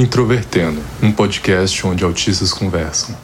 Introvertendo, 0.00 0.80
um 1.02 1.12
podcast 1.12 1.86
onde 1.86 2.02
autistas 2.02 2.54
conversam. 2.54 3.14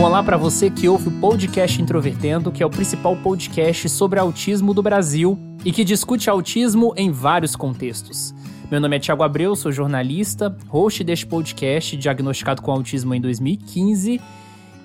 Olá 0.00 0.22
para 0.22 0.36
você 0.36 0.70
que 0.70 0.88
ouve 0.88 1.08
o 1.08 1.20
podcast 1.20 1.82
Introvertendo, 1.82 2.52
que 2.52 2.62
é 2.62 2.66
o 2.66 2.70
principal 2.70 3.16
podcast 3.16 3.88
sobre 3.88 4.20
autismo 4.20 4.72
do 4.72 4.84
Brasil 4.84 5.36
e 5.64 5.72
que 5.72 5.82
discute 5.82 6.30
autismo 6.30 6.94
em 6.96 7.10
vários 7.10 7.56
contextos. 7.56 8.32
Meu 8.70 8.80
nome 8.80 8.98
é 8.98 9.00
Thiago 9.00 9.24
Abreu, 9.24 9.56
sou 9.56 9.72
jornalista, 9.72 10.56
host 10.68 11.02
deste 11.02 11.26
podcast, 11.26 11.96
diagnosticado 11.96 12.62
com 12.62 12.70
autismo 12.70 13.16
em 13.16 13.20
2015. 13.20 14.20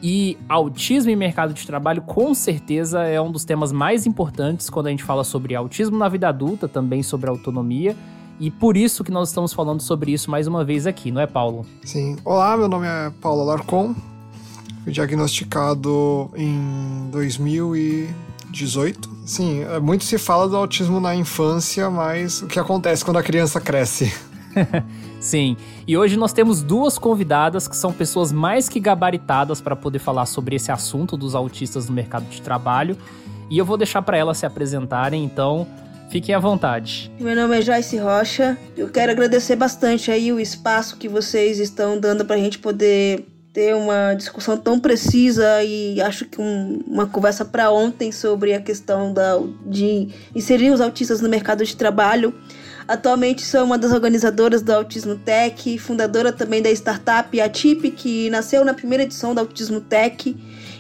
E 0.02 0.38
autismo 0.48 1.10
e 1.10 1.16
mercado 1.16 1.54
de 1.54 1.66
trabalho, 1.66 2.02
com 2.02 2.34
certeza, 2.34 3.04
é 3.04 3.20
um 3.20 3.32
dos 3.32 3.46
temas 3.46 3.72
mais 3.72 4.06
importantes 4.06 4.70
quando 4.70 4.88
a 4.88 4.90
gente 4.90 5.04
fala 5.04 5.24
sobre 5.24 5.56
autismo 5.56 5.98
na 5.98 6.10
vida 6.10 6.28
adulta, 6.28 6.68
também 6.68 7.02
sobre 7.02 7.30
autonomia. 7.30 7.96
E 8.40 8.52
por 8.52 8.76
isso 8.76 9.04
que 9.04 9.12
nós 9.12 9.30
estamos 9.30 9.54
falando 9.54 9.82
sobre 9.82 10.12
isso 10.12 10.30
mais 10.30 10.46
uma 10.48 10.64
vez 10.66 10.86
aqui, 10.86 11.10
não 11.12 11.22
é, 11.22 11.28
Paulo? 11.28 11.66
Sim. 11.84 12.18
Olá, 12.26 12.56
meu 12.58 12.68
nome 12.68 12.86
é 12.86 13.12
Paulo 13.22 13.42
Alarcon. 13.42 13.96
Fui 14.84 14.92
diagnosticado 14.92 16.30
em 16.36 17.10
2018. 17.12 19.10
Sim, 19.26 19.64
é, 19.64 19.80
muito 19.80 20.04
se 20.04 20.18
fala 20.18 20.50
do 20.50 20.58
autismo 20.58 21.00
na 21.00 21.16
infância, 21.16 21.90
mas 21.90 22.42
o 22.42 22.48
que 22.48 22.60
acontece 22.60 23.04
quando 23.04 23.18
a 23.18 23.24
criança 23.24 23.62
cresce? 23.62 24.14
Sim, 25.26 25.58
e 25.88 25.98
hoje 25.98 26.18
nós 26.18 26.32
temos 26.32 26.62
duas 26.62 27.00
convidadas 27.00 27.68
que 27.68 27.76
são 27.76 27.92
pessoas 27.92 28.32
mais 28.32 28.70
que 28.70 28.80
gabaritadas 28.80 29.60
para 29.60 29.76
poder 29.76 29.98
falar 29.98 30.28
sobre 30.28 30.56
esse 30.56 30.72
assunto 30.72 31.18
dos 31.18 31.34
autistas 31.34 31.90
no 31.90 31.96
mercado 31.96 32.30
de 32.30 32.40
trabalho. 32.40 32.96
E 33.50 33.58
eu 33.58 33.66
vou 33.66 33.76
deixar 33.76 34.04
para 34.04 34.16
elas 34.18 34.38
se 34.38 34.46
apresentarem, 34.46 35.24
então 35.24 35.68
fiquem 36.12 36.36
à 36.36 36.38
vontade. 36.38 37.12
Meu 37.20 37.36
nome 37.36 37.58
é 37.58 37.62
Joyce 37.64 37.98
Rocha. 37.98 38.56
Eu 38.78 38.88
quero 38.90 39.14
agradecer 39.14 39.56
bastante 39.56 40.12
aí 40.12 40.32
o 40.32 40.40
espaço 40.40 40.96
que 40.96 41.10
vocês 41.10 41.58
estão 41.58 42.00
dando 42.00 42.24
para 42.24 42.36
a 42.36 42.40
gente 42.40 42.60
poder 42.60 43.26
ter 43.52 43.74
uma 43.74 44.14
discussão 44.14 44.56
tão 44.56 44.80
precisa 44.80 45.64
e 45.64 46.00
acho 46.02 46.26
que 46.26 46.40
um, 46.40 46.84
uma 46.86 47.08
conversa 47.08 47.44
para 47.44 47.72
ontem 47.72 48.12
sobre 48.12 48.54
a 48.54 48.62
questão 48.62 49.12
da, 49.12 49.42
de 49.66 50.08
inserir 50.36 50.70
os 50.70 50.80
autistas 50.80 51.20
no 51.20 51.28
mercado 51.28 51.66
de 51.66 51.76
trabalho. 51.76 52.32
Atualmente 52.88 53.44
sou 53.44 53.64
uma 53.64 53.80
das 53.80 53.92
organizadoras 53.92 54.62
do 54.62 54.72
Autismo 54.72 55.16
Tech, 55.16 55.78
fundadora 55.80 56.32
também 56.32 56.62
da 56.62 56.70
startup 56.70 57.42
Atip, 57.42 57.90
que 57.92 58.30
nasceu 58.30 58.64
na 58.64 58.76
primeira 58.76 59.04
edição 59.04 59.34
do 59.34 59.40
Autismo 59.40 59.82
Tech. 59.82 60.36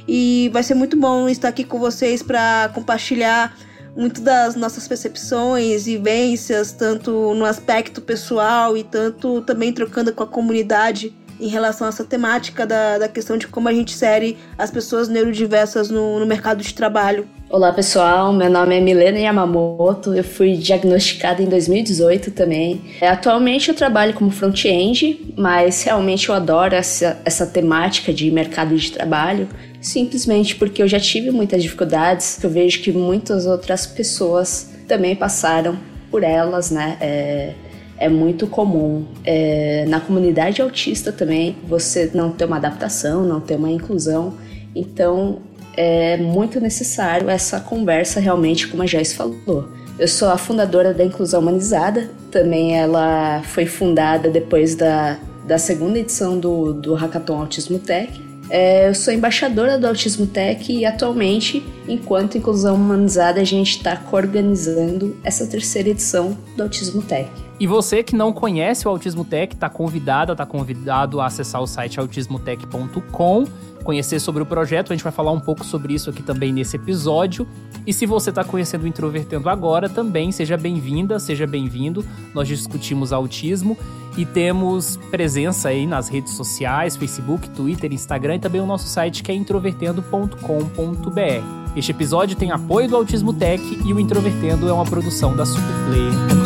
E 0.07 0.49
vai 0.53 0.61
ser 0.61 0.75
muito 0.75 0.95
bom 0.95 1.27
estar 1.27 1.47
aqui 1.47 1.63
com 1.63 1.79
vocês 1.79 2.21
para 2.21 2.69
compartilhar 2.75 3.57
muito 3.95 4.21
das 4.21 4.55
nossas 4.55 4.87
percepções 4.87 5.87
e 5.87 5.97
vivências, 5.97 6.71
tanto 6.71 7.33
no 7.33 7.43
aspecto 7.43 8.01
pessoal 8.01 8.77
e 8.77 8.83
tanto 8.83 9.41
também 9.41 9.73
trocando 9.73 10.13
com 10.13 10.21
a 10.21 10.27
comunidade 10.27 11.11
em 11.39 11.47
relação 11.47 11.87
a 11.87 11.89
essa 11.89 12.03
temática 12.03 12.65
da, 12.65 12.97
da 12.97 13.07
questão 13.07 13.37
de 13.37 13.47
como 13.47 13.67
a 13.67 13.73
gente 13.73 13.93
insere 13.93 14.37
as 14.57 14.71
pessoas 14.71 15.07
neurodiversas 15.07 15.89
no, 15.89 16.19
no 16.19 16.25
mercado 16.25 16.61
de 16.61 16.73
trabalho. 16.73 17.27
Olá 17.49 17.71
pessoal, 17.71 18.33
meu 18.33 18.49
nome 18.49 18.75
é 18.75 18.81
Milena 18.81 19.19
Yamamoto, 19.19 20.13
eu 20.13 20.23
fui 20.23 20.55
diagnosticada 20.55 21.41
em 21.41 21.45
2018 21.45 22.31
também. 22.31 22.81
É, 22.99 23.07
atualmente 23.07 23.69
eu 23.69 23.75
trabalho 23.75 24.13
como 24.13 24.31
front-end, 24.31 25.33
mas 25.37 25.83
realmente 25.83 26.27
eu 26.27 26.35
adoro 26.35 26.73
essa, 26.73 27.19
essa 27.23 27.45
temática 27.45 28.11
de 28.11 28.31
mercado 28.31 28.75
de 28.75 28.91
trabalho, 28.91 29.47
simplesmente 29.79 30.55
porque 30.55 30.81
eu 30.81 30.87
já 30.87 30.99
tive 30.99 31.29
muitas 31.29 31.61
dificuldades, 31.61 32.43
eu 32.43 32.49
vejo 32.49 32.81
que 32.81 32.91
muitas 32.91 33.45
outras 33.45 33.85
pessoas 33.85 34.71
também 34.87 35.15
passaram 35.15 35.77
por 36.09 36.23
elas, 36.23 36.71
né? 36.71 36.97
É, 36.99 37.53
é 37.97 38.09
muito 38.09 38.47
comum 38.47 39.05
é, 39.23 39.85
na 39.87 39.99
comunidade 39.99 40.61
autista 40.61 41.11
também 41.11 41.55
você 41.67 42.11
não 42.13 42.31
ter 42.31 42.45
uma 42.45 42.57
adaptação, 42.57 43.23
não 43.23 43.39
ter 43.39 43.55
uma 43.55 43.69
inclusão. 43.69 44.33
Então 44.75 45.39
é 45.77 46.17
muito 46.17 46.59
necessário 46.59 47.29
essa 47.29 47.59
conversa 47.59 48.19
realmente, 48.19 48.67
como 48.67 48.83
a 48.83 48.85
Joyce 48.85 49.15
falou. 49.15 49.69
Eu 49.97 50.07
sou 50.07 50.29
a 50.29 50.37
fundadora 50.37 50.93
da 50.93 51.05
Inclusão 51.05 51.41
Humanizada, 51.41 52.09
também 52.29 52.77
ela 52.77 53.41
foi 53.43 53.65
fundada 53.65 54.29
depois 54.29 54.75
da, 54.75 55.17
da 55.47 55.57
segunda 55.57 55.97
edição 55.99 56.37
do, 56.37 56.73
do 56.73 56.93
Hackathon 56.93 57.39
Autismo 57.39 57.79
Tech. 57.79 58.11
É, 58.49 58.89
eu 58.89 58.95
sou 58.95 59.13
embaixadora 59.13 59.77
do 59.77 59.87
Autismo 59.87 60.27
Tech 60.27 60.71
e 60.71 60.85
atualmente, 60.85 61.65
enquanto 61.87 62.37
Inclusão 62.37 62.75
Humanizada, 62.75 63.41
a 63.41 63.43
gente 63.43 63.77
está 63.77 63.95
coorganizando 63.97 65.15
essa 65.23 65.47
terceira 65.47 65.89
edição 65.89 66.37
do 66.55 66.63
Autismo 66.63 67.01
Tech. 67.01 67.29
E 67.59 67.65
você 67.65 68.03
que 68.03 68.15
não 68.15 68.33
conhece 68.33 68.87
o 68.87 68.91
Autismo 68.91 69.23
Tech, 69.23 69.53
está 69.53 69.69
convidada, 69.69 70.33
está 70.33 70.45
convidado 70.45 71.21
a 71.21 71.25
acessar 71.25 71.61
o 71.61 71.67
site 71.67 71.99
autismotech.com, 71.99 73.45
conhecer 73.85 74.19
sobre 74.19 74.43
o 74.43 74.45
projeto. 74.45 74.91
A 74.91 74.95
gente 74.95 75.03
vai 75.03 75.13
falar 75.13 75.31
um 75.31 75.39
pouco 75.39 75.63
sobre 75.63 75.93
isso 75.93 76.09
aqui 76.09 76.21
também 76.21 76.51
nesse 76.51 76.75
episódio. 76.75 77.47
E 77.87 77.93
se 77.93 78.05
você 78.05 78.31
está 78.31 78.43
conhecendo 78.43 78.83
o 78.83 78.87
Introvertendo 78.87 79.47
agora, 79.47 79.87
também 79.87 80.31
seja 80.31 80.57
bem-vinda, 80.57 81.19
seja 81.19 81.47
bem-vindo. 81.47 82.03
Nós 82.33 82.47
discutimos 82.47 83.13
autismo 83.13 83.77
e 84.17 84.25
temos 84.25 84.97
presença 85.11 85.69
aí 85.69 85.85
nas 85.85 86.09
redes 86.09 86.33
sociais, 86.33 86.97
Facebook, 86.97 87.49
Twitter, 87.51 87.93
Instagram 87.93 88.35
e 88.35 88.39
também 88.39 88.59
o 88.59 88.65
nosso 88.65 88.87
site 88.87 89.23
que 89.23 89.31
é 89.31 89.35
introvertendo.com.br. 89.35 91.75
Este 91.75 91.91
episódio 91.91 92.35
tem 92.35 92.51
apoio 92.51 92.89
do 92.89 92.95
Autismo 92.95 93.33
Tech 93.33 93.61
e 93.85 93.93
o 93.93 93.99
Introvertendo 93.99 94.67
é 94.67 94.73
uma 94.73 94.85
produção 94.85 95.35
da 95.35 95.45
Superplay 95.45 96.44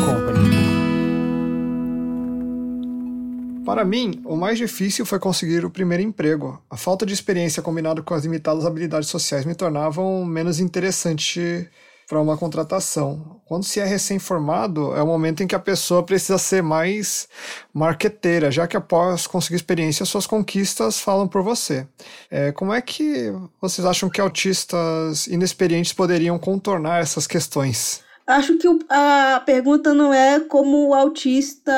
Para 3.69 3.85
mim, 3.85 4.19
o 4.25 4.35
mais 4.35 4.57
difícil 4.57 5.05
foi 5.05 5.19
conseguir 5.19 5.63
o 5.63 5.69
primeiro 5.69 6.01
emprego. 6.01 6.59
A 6.71 6.75
falta 6.75 7.05
de 7.05 7.13
experiência 7.13 7.61
combinada 7.61 8.01
com 8.01 8.15
as 8.15 8.23
limitadas 8.23 8.65
habilidades 8.65 9.09
sociais 9.09 9.45
me 9.45 9.53
tornavam 9.53 10.25
menos 10.25 10.59
interessante 10.59 11.69
para 12.09 12.19
uma 12.19 12.35
contratação. 12.35 13.39
Quando 13.45 13.63
se 13.63 13.79
é 13.79 13.85
recém-formado, 13.85 14.95
é 14.95 15.03
o 15.03 15.05
momento 15.05 15.43
em 15.43 15.47
que 15.47 15.53
a 15.53 15.59
pessoa 15.59 16.01
precisa 16.01 16.39
ser 16.39 16.63
mais 16.63 17.29
marqueteira, 17.71 18.49
já 18.49 18.65
que 18.65 18.75
após 18.75 19.27
conseguir 19.27 19.57
experiência, 19.57 20.03
suas 20.03 20.25
conquistas 20.25 20.99
falam 20.99 21.27
por 21.27 21.43
você. 21.43 21.85
É, 22.31 22.51
como 22.51 22.73
é 22.73 22.81
que 22.81 23.31
vocês 23.61 23.85
acham 23.85 24.09
que 24.09 24.19
autistas 24.19 25.27
inexperientes 25.27 25.93
poderiam 25.93 26.39
contornar 26.39 27.01
essas 27.01 27.27
questões? 27.27 28.08
Acho 28.29 28.59
que 28.59 28.67
a 28.89 29.41
pergunta 29.43 29.91
não 29.91 30.13
é 30.13 30.39
como 30.39 30.89
o 30.89 30.93
autista 30.93 31.73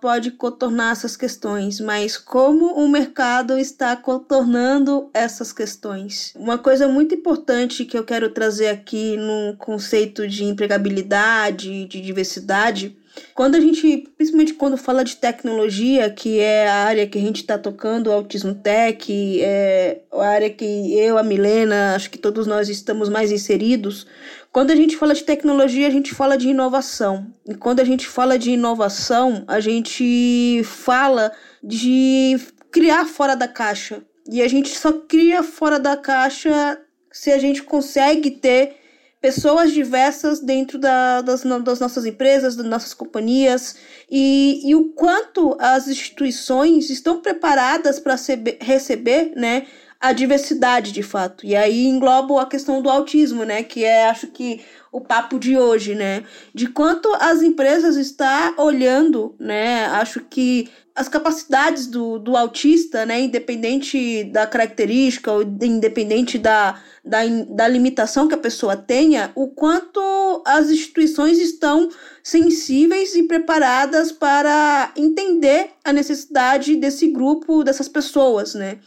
pode 0.00 0.30
contornar 0.30 0.92
essas 0.92 1.18
questões, 1.18 1.80
mas 1.80 2.16
como 2.16 2.82
o 2.82 2.88
mercado 2.88 3.58
está 3.58 3.94
contornando 3.94 5.10
essas 5.12 5.52
questões. 5.52 6.32
Uma 6.34 6.56
coisa 6.56 6.88
muito 6.88 7.14
importante 7.14 7.84
que 7.84 7.98
eu 7.98 8.04
quero 8.04 8.30
trazer 8.30 8.68
aqui 8.68 9.18
no 9.18 9.54
conceito 9.58 10.26
de 10.26 10.44
empregabilidade, 10.44 11.84
de 11.84 12.00
diversidade, 12.00 12.96
quando 13.34 13.56
a 13.56 13.60
gente, 13.60 14.08
principalmente 14.16 14.54
quando 14.54 14.76
fala 14.76 15.04
de 15.04 15.16
tecnologia, 15.16 16.08
que 16.10 16.38
é 16.38 16.68
a 16.68 16.84
área 16.84 17.06
que 17.06 17.18
a 17.18 17.20
gente 17.20 17.36
está 17.36 17.58
tocando, 17.58 18.08
o 18.08 18.12
Autismo 18.12 18.54
Tech, 18.54 19.42
é 19.42 20.00
a 20.10 20.26
área 20.26 20.50
que 20.50 20.64
eu, 20.98 21.18
a 21.18 21.22
Milena, 21.22 21.94
acho 21.94 22.10
que 22.10 22.18
todos 22.18 22.46
nós 22.46 22.68
estamos 22.68 23.08
mais 23.08 23.30
inseridos. 23.30 24.06
Quando 24.52 24.70
a 24.70 24.76
gente 24.76 24.98
fala 24.98 25.14
de 25.14 25.24
tecnologia, 25.24 25.86
a 25.86 25.90
gente 25.90 26.14
fala 26.14 26.36
de 26.36 26.50
inovação. 26.50 27.26
E 27.48 27.54
quando 27.54 27.80
a 27.80 27.84
gente 27.84 28.06
fala 28.06 28.38
de 28.38 28.50
inovação, 28.50 29.44
a 29.48 29.60
gente 29.60 30.62
fala 30.62 31.32
de 31.64 32.38
criar 32.70 33.06
fora 33.06 33.34
da 33.34 33.48
caixa. 33.48 34.02
E 34.30 34.42
a 34.42 34.48
gente 34.48 34.68
só 34.68 34.92
cria 34.92 35.42
fora 35.42 35.80
da 35.80 35.96
caixa 35.96 36.78
se 37.10 37.32
a 37.32 37.38
gente 37.38 37.62
consegue 37.62 38.30
ter 38.30 38.76
pessoas 39.22 39.72
diversas 39.72 40.40
dentro 40.40 40.78
da, 40.78 41.22
das, 41.22 41.42
das, 41.42 41.80
nossas 41.80 42.04
empresas, 42.04 42.56
das 42.56 42.66
nossas 42.66 42.92
companhias, 42.92 43.76
e, 44.10 44.68
e 44.68 44.74
o 44.74 44.90
quanto 44.90 45.56
as 45.60 45.86
instituições 45.86 46.90
estão 46.90 47.22
preparadas 47.22 48.00
para 48.00 48.16
receber 48.60 49.32
né, 49.36 49.66
a 50.02 50.12
diversidade 50.12 50.90
de 50.90 51.02
fato. 51.02 51.46
E 51.46 51.54
aí 51.54 51.86
engloba 51.86 52.42
a 52.42 52.46
questão 52.46 52.82
do 52.82 52.90
autismo, 52.90 53.44
né, 53.44 53.62
que 53.62 53.84
é, 53.84 54.08
acho 54.08 54.26
que, 54.26 54.60
o 54.90 55.00
papo 55.00 55.38
de 55.38 55.56
hoje, 55.56 55.94
né, 55.94 56.24
de 56.52 56.66
quanto 56.66 57.08
as 57.20 57.40
empresas 57.40 57.96
estão 57.96 58.54
olhando, 58.58 59.34
né, 59.38 59.86
acho 59.86 60.20
que 60.20 60.68
as 60.94 61.08
capacidades 61.08 61.86
do, 61.86 62.18
do 62.18 62.36
autista, 62.36 63.06
né, 63.06 63.20
independente 63.20 64.24
da 64.24 64.46
característica, 64.46 65.32
ou 65.32 65.42
independente 65.42 66.36
da, 66.36 66.82
da, 67.02 67.20
da 67.48 67.68
limitação 67.68 68.28
que 68.28 68.34
a 68.34 68.38
pessoa 68.38 68.76
tenha, 68.76 69.30
o 69.34 69.48
quanto 69.48 70.42
as 70.44 70.68
instituições 70.68 71.38
estão 71.38 71.88
sensíveis 72.22 73.14
e 73.14 73.22
preparadas 73.22 74.12
para 74.12 74.92
entender 74.96 75.70
a 75.84 75.92
necessidade 75.92 76.76
desse 76.76 77.06
grupo, 77.06 77.64
dessas 77.64 77.88
pessoas, 77.88 78.54
né. 78.54 78.80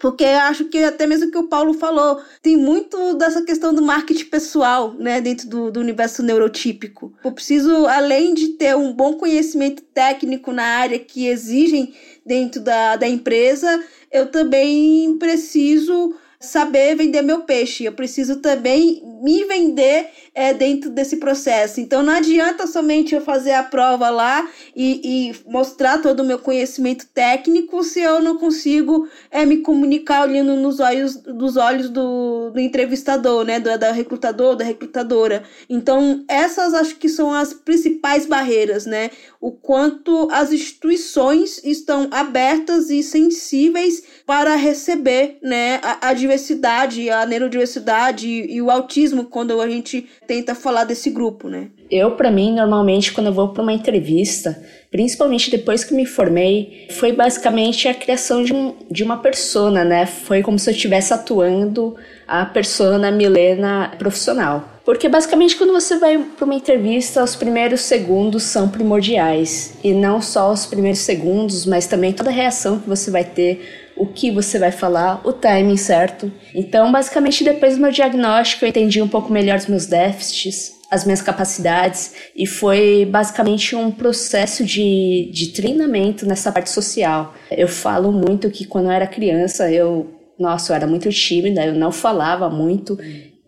Porque 0.00 0.24
acho 0.24 0.66
que 0.66 0.78
até 0.84 1.06
mesmo 1.06 1.30
que 1.30 1.38
o 1.38 1.48
Paulo 1.48 1.74
falou, 1.74 2.20
tem 2.42 2.56
muito 2.56 3.14
dessa 3.14 3.42
questão 3.42 3.74
do 3.74 3.82
marketing 3.82 4.26
pessoal, 4.26 4.94
né, 4.94 5.20
dentro 5.20 5.48
do, 5.48 5.70
do 5.70 5.80
universo 5.80 6.22
neurotípico. 6.22 7.12
Eu 7.24 7.32
preciso, 7.32 7.86
além 7.86 8.34
de 8.34 8.48
ter 8.50 8.76
um 8.76 8.92
bom 8.92 9.14
conhecimento 9.14 9.82
técnico 9.82 10.52
na 10.52 10.64
área 10.64 10.98
que 10.98 11.26
exigem 11.26 11.94
dentro 12.24 12.60
da, 12.60 12.96
da 12.96 13.08
empresa, 13.08 13.82
eu 14.12 14.30
também 14.30 15.16
preciso 15.18 16.14
saber 16.40 16.94
vender 16.94 17.22
meu 17.22 17.42
peixe. 17.42 17.84
Eu 17.84 17.92
preciso 17.92 18.36
também 18.36 19.02
me 19.22 19.44
vender 19.44 20.10
é, 20.34 20.54
dentro 20.54 20.90
desse 20.90 21.16
processo. 21.16 21.80
Então 21.80 22.02
não 22.02 22.12
adianta 22.12 22.66
somente 22.66 23.14
eu 23.14 23.20
fazer 23.20 23.52
a 23.52 23.62
prova 23.62 24.08
lá 24.08 24.48
e, 24.74 25.00
e 25.02 25.50
mostrar 25.50 25.98
todo 25.98 26.20
o 26.20 26.24
meu 26.24 26.38
conhecimento 26.38 27.06
técnico 27.08 27.82
se 27.82 28.00
eu 28.00 28.20
não 28.22 28.38
consigo 28.38 29.08
é, 29.30 29.44
me 29.44 29.58
comunicar 29.58 30.22
olhando 30.22 30.54
nos 30.54 30.78
olhos 30.78 31.16
dos 31.16 31.56
olhos 31.56 31.90
do, 31.90 32.50
do 32.50 32.60
entrevistador, 32.60 33.44
né? 33.44 33.58
Do, 33.58 33.76
da 33.76 33.90
recrutador, 33.90 34.54
da 34.54 34.64
recrutadora. 34.64 35.42
Então, 35.68 36.24
essas 36.28 36.72
acho 36.72 36.96
que 36.96 37.08
são 37.08 37.32
as 37.32 37.52
principais 37.52 38.26
barreiras, 38.26 38.86
né? 38.86 39.10
O 39.40 39.52
quanto 39.52 40.28
as 40.32 40.52
instituições 40.52 41.62
estão 41.64 42.08
abertas 42.10 42.90
e 42.90 43.02
sensíveis 43.04 44.02
para 44.26 44.56
receber 44.56 45.38
né, 45.40 45.80
a, 45.82 46.08
a 46.08 46.12
diversidade, 46.12 47.08
a 47.08 47.24
neurodiversidade 47.24 48.26
e, 48.26 48.56
e 48.56 48.62
o 48.62 48.70
autismo 48.70 49.24
quando 49.24 49.60
a 49.60 49.68
gente 49.68 50.08
tenta 50.26 50.56
falar 50.56 50.84
desse 50.84 51.08
grupo, 51.10 51.48
né? 51.48 51.68
Eu, 51.90 52.16
para 52.16 52.30
mim, 52.30 52.54
normalmente, 52.54 53.12
quando 53.12 53.28
eu 53.28 53.32
vou 53.32 53.48
para 53.48 53.62
uma 53.62 53.72
entrevista, 53.72 54.62
principalmente 54.90 55.50
depois 55.50 55.84
que 55.84 55.94
me 55.94 56.04
formei, 56.04 56.88
foi 56.90 57.12
basicamente 57.12 57.88
a 57.88 57.94
criação 57.94 58.42
de, 58.42 58.52
um, 58.52 58.74
de 58.90 59.02
uma 59.02 59.18
persona, 59.18 59.84
né? 59.84 60.04
Foi 60.04 60.42
como 60.42 60.58
se 60.58 60.68
eu 60.68 60.74
estivesse 60.74 61.14
atuando 61.14 61.96
a 62.26 62.44
persona 62.44 63.10
Milena 63.10 63.92
profissional. 63.98 64.77
Porque 64.88 65.06
basicamente 65.06 65.54
quando 65.54 65.74
você 65.74 65.98
vai 65.98 66.16
para 66.16 66.46
uma 66.46 66.54
entrevista, 66.54 67.22
os 67.22 67.36
primeiros 67.36 67.82
segundos 67.82 68.44
são 68.44 68.70
primordiais. 68.70 69.74
E 69.84 69.92
não 69.92 70.22
só 70.22 70.50
os 70.50 70.64
primeiros 70.64 71.00
segundos, 71.00 71.66
mas 71.66 71.86
também 71.86 72.10
toda 72.10 72.30
a 72.30 72.32
reação 72.32 72.78
que 72.78 72.88
você 72.88 73.10
vai 73.10 73.22
ter 73.22 73.90
o 73.94 74.06
que 74.06 74.30
você 74.30 74.58
vai 74.58 74.72
falar, 74.72 75.20
o 75.24 75.30
timing 75.30 75.76
certo. 75.76 76.32
Então, 76.54 76.90
basicamente, 76.90 77.44
depois 77.44 77.76
do 77.76 77.82
meu 77.82 77.90
diagnóstico, 77.90 78.64
eu 78.64 78.70
entendi 78.70 79.02
um 79.02 79.08
pouco 79.08 79.30
melhor 79.30 79.58
os 79.58 79.66
meus 79.66 79.84
déficits, 79.84 80.72
as 80.90 81.04
minhas 81.04 81.20
capacidades, 81.20 82.14
e 82.34 82.46
foi 82.46 83.04
basicamente 83.04 83.76
um 83.76 83.90
processo 83.90 84.64
de, 84.64 85.30
de 85.34 85.48
treinamento 85.48 86.24
nessa 86.24 86.50
parte 86.50 86.70
social. 86.70 87.34
Eu 87.50 87.68
falo 87.68 88.10
muito 88.10 88.48
que 88.50 88.64
quando 88.64 88.86
eu 88.86 88.92
era 88.92 89.06
criança, 89.06 89.70
eu, 89.70 90.06
nossa, 90.38 90.72
eu 90.72 90.76
era 90.76 90.86
muito 90.86 91.10
tímida, 91.10 91.66
eu 91.66 91.74
não 91.74 91.92
falava 91.92 92.48
muito, 92.48 92.98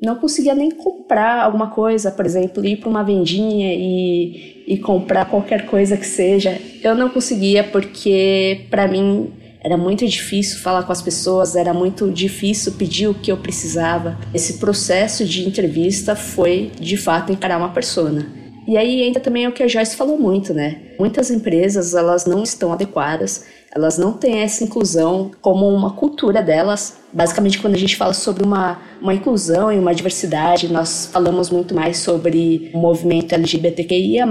não 0.02 0.16
conseguia 0.16 0.54
nem 0.54 0.70
comprar 0.70 1.42
alguma 1.42 1.68
coisa, 1.68 2.10
por 2.10 2.24
exemplo, 2.24 2.64
ir 2.64 2.76
para 2.76 2.88
uma 2.88 3.04
vendinha 3.04 3.74
e, 3.74 4.64
e 4.66 4.78
comprar 4.78 5.26
qualquer 5.26 5.66
coisa 5.66 5.96
que 5.96 6.06
seja. 6.06 6.58
Eu 6.82 6.94
não 6.94 7.10
conseguia 7.10 7.62
porque, 7.62 8.62
para 8.70 8.88
mim, 8.88 9.30
era 9.62 9.76
muito 9.76 10.06
difícil 10.06 10.58
falar 10.60 10.84
com 10.84 10.92
as 10.92 11.02
pessoas, 11.02 11.54
era 11.54 11.74
muito 11.74 12.10
difícil 12.10 12.72
pedir 12.72 13.08
o 13.08 13.14
que 13.14 13.30
eu 13.30 13.36
precisava. 13.36 14.18
Esse 14.32 14.54
processo 14.54 15.24
de 15.24 15.46
entrevista 15.46 16.16
foi, 16.16 16.70
de 16.80 16.96
fato, 16.96 17.30
encarar 17.30 17.58
uma 17.58 17.68
persona. 17.68 18.26
E 18.66 18.76
aí 18.76 19.02
entra 19.02 19.20
também 19.20 19.46
o 19.46 19.52
que 19.52 19.62
a 19.62 19.68
Joyce 19.68 19.96
falou 19.96 20.18
muito, 20.18 20.54
né? 20.54 20.80
Muitas 20.98 21.30
empresas, 21.30 21.94
elas 21.94 22.24
não 22.24 22.42
estão 22.42 22.72
adequadas, 22.72 23.44
elas 23.74 23.98
não 23.98 24.12
têm 24.12 24.38
essa 24.40 24.64
inclusão 24.64 25.30
como 25.40 25.68
uma 25.68 25.92
cultura 25.92 26.42
delas. 26.42 26.98
Basicamente, 27.12 27.58
quando 27.58 27.74
a 27.74 27.78
gente 27.78 27.96
fala 27.96 28.12
sobre 28.12 28.42
uma, 28.42 28.80
uma 29.00 29.14
inclusão 29.14 29.72
e 29.72 29.78
uma 29.78 29.94
diversidade, 29.94 30.72
nós 30.72 31.08
falamos 31.12 31.50
muito 31.50 31.74
mais 31.74 31.98
sobre 31.98 32.70
o 32.74 32.78
movimento 32.78 33.32
LGBTQIA+, 33.32 34.26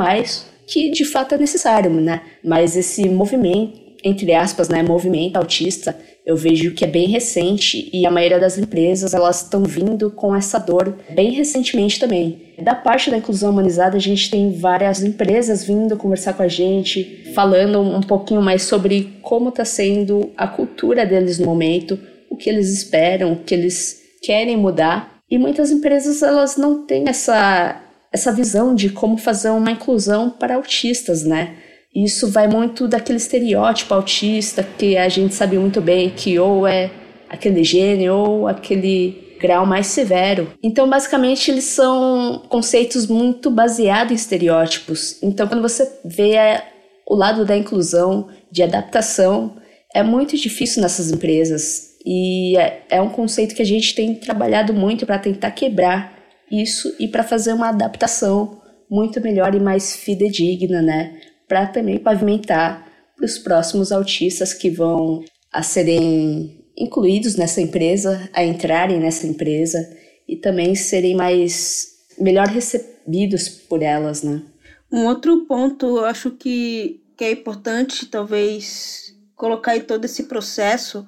que 0.67 0.91
de 0.91 1.05
fato 1.05 1.35
é 1.35 1.37
necessário, 1.37 1.89
né? 1.89 2.21
Mas 2.43 2.75
esse 2.75 3.07
movimento 3.07 3.89
entre 4.03 4.33
aspas, 4.33 4.69
né, 4.69 4.81
movimento 4.81 5.37
autista, 5.37 5.97
eu 6.29 6.35
vejo 6.35 6.75
que 6.75 6.85
é 6.85 6.87
bem 6.87 7.07
recente 7.07 7.89
e 7.91 8.05
a 8.05 8.11
maioria 8.11 8.39
das 8.39 8.55
empresas 8.55 9.15
elas 9.15 9.41
estão 9.41 9.63
vindo 9.63 10.11
com 10.11 10.35
essa 10.35 10.59
dor 10.59 10.95
bem 11.09 11.31
recentemente 11.31 11.99
também. 11.99 12.53
Da 12.61 12.75
parte 12.75 13.09
da 13.09 13.17
inclusão 13.17 13.49
humanizada, 13.49 13.97
a 13.97 13.99
gente 13.99 14.29
tem 14.29 14.51
várias 14.53 15.01
empresas 15.01 15.63
vindo 15.63 15.97
conversar 15.97 16.33
com 16.33 16.43
a 16.43 16.47
gente, 16.47 17.31
falando 17.33 17.81
um 17.81 18.01
pouquinho 18.01 18.43
mais 18.43 18.61
sobre 18.61 19.17
como 19.23 19.49
está 19.49 19.65
sendo 19.65 20.29
a 20.37 20.47
cultura 20.47 21.03
deles 21.03 21.39
no 21.39 21.47
momento, 21.47 21.97
o 22.29 22.37
que 22.37 22.47
eles 22.47 22.71
esperam, 22.71 23.33
o 23.33 23.37
que 23.37 23.55
eles 23.55 23.99
querem 24.21 24.55
mudar. 24.55 25.23
E 25.31 25.35
muitas 25.39 25.71
empresas 25.71 26.21
elas 26.21 26.57
não 26.57 26.85
têm 26.85 27.09
essa 27.09 27.81
essa 28.11 28.31
visão 28.31 28.73
de 28.73 28.89
como 28.89 29.17
fazer 29.17 29.49
uma 29.49 29.71
inclusão 29.71 30.29
para 30.29 30.55
autistas, 30.55 31.23
né? 31.23 31.55
Isso 32.03 32.29
vai 32.29 32.47
muito 32.47 32.87
daquele 32.87 33.17
estereótipo 33.17 33.93
autista 33.93 34.63
que 34.63 34.95
a 34.95 35.09
gente 35.09 35.33
sabe 35.33 35.57
muito 35.57 35.81
bem 35.81 36.09
que 36.09 36.39
ou 36.39 36.65
é 36.65 36.89
aquele 37.29 37.63
gênio 37.63 38.15
ou 38.15 38.47
aquele 38.47 39.35
grau 39.39 39.65
mais 39.65 39.87
severo. 39.87 40.51
Então, 40.63 40.89
basicamente, 40.89 41.51
eles 41.51 41.65
são 41.65 42.43
conceitos 42.49 43.07
muito 43.07 43.51
baseados 43.51 44.11
em 44.11 44.15
estereótipos. 44.15 45.21
Então, 45.21 45.47
quando 45.47 45.61
você 45.61 45.89
vê 46.05 46.35
o 47.07 47.15
lado 47.15 47.45
da 47.45 47.57
inclusão, 47.57 48.29
de 48.51 48.63
adaptação, 48.63 49.57
é 49.93 50.01
muito 50.01 50.37
difícil 50.37 50.81
nessas 50.81 51.11
empresas. 51.11 51.95
E 52.05 52.57
é, 52.57 52.83
é 52.89 53.01
um 53.01 53.09
conceito 53.09 53.55
que 53.55 53.61
a 53.61 53.65
gente 53.65 53.93
tem 53.93 54.15
trabalhado 54.15 54.73
muito 54.73 55.05
para 55.05 55.19
tentar 55.19 55.51
quebrar 55.51 56.17
isso 56.51 56.95
e 56.99 57.07
para 57.07 57.23
fazer 57.23 57.53
uma 57.53 57.69
adaptação 57.69 58.61
muito 58.89 59.21
melhor 59.21 59.53
e 59.53 59.59
mais 59.59 59.95
fidedigna, 59.95 60.81
né? 60.81 61.19
Para 61.49 61.67
também 61.67 61.97
pavimentar 61.97 62.87
para 63.17 63.25
os 63.25 63.37
próximos 63.39 63.91
autistas 63.91 64.53
que 64.53 64.69
vão 64.69 65.25
a 65.51 65.63
serem 65.63 66.63
incluídos 66.77 67.35
nessa 67.35 67.59
empresa, 67.59 68.29
a 68.31 68.45
entrarem 68.45 68.99
nessa 68.99 69.27
empresa 69.27 69.79
e 70.27 70.37
também 70.37 70.75
serem 70.75 71.15
mais 71.15 71.87
melhor 72.17 72.47
recebidos 72.47 73.49
por 73.49 73.81
elas, 73.81 74.23
né? 74.23 74.43
Um 74.91 75.05
outro 75.05 75.45
ponto, 75.45 75.97
eu 75.97 76.05
acho 76.05 76.31
que, 76.31 77.01
que 77.17 77.25
é 77.25 77.31
importante 77.31 78.05
talvez 78.05 79.13
colocar 79.35 79.75
em 79.75 79.81
todo 79.81 80.05
esse 80.05 80.23
processo 80.23 81.07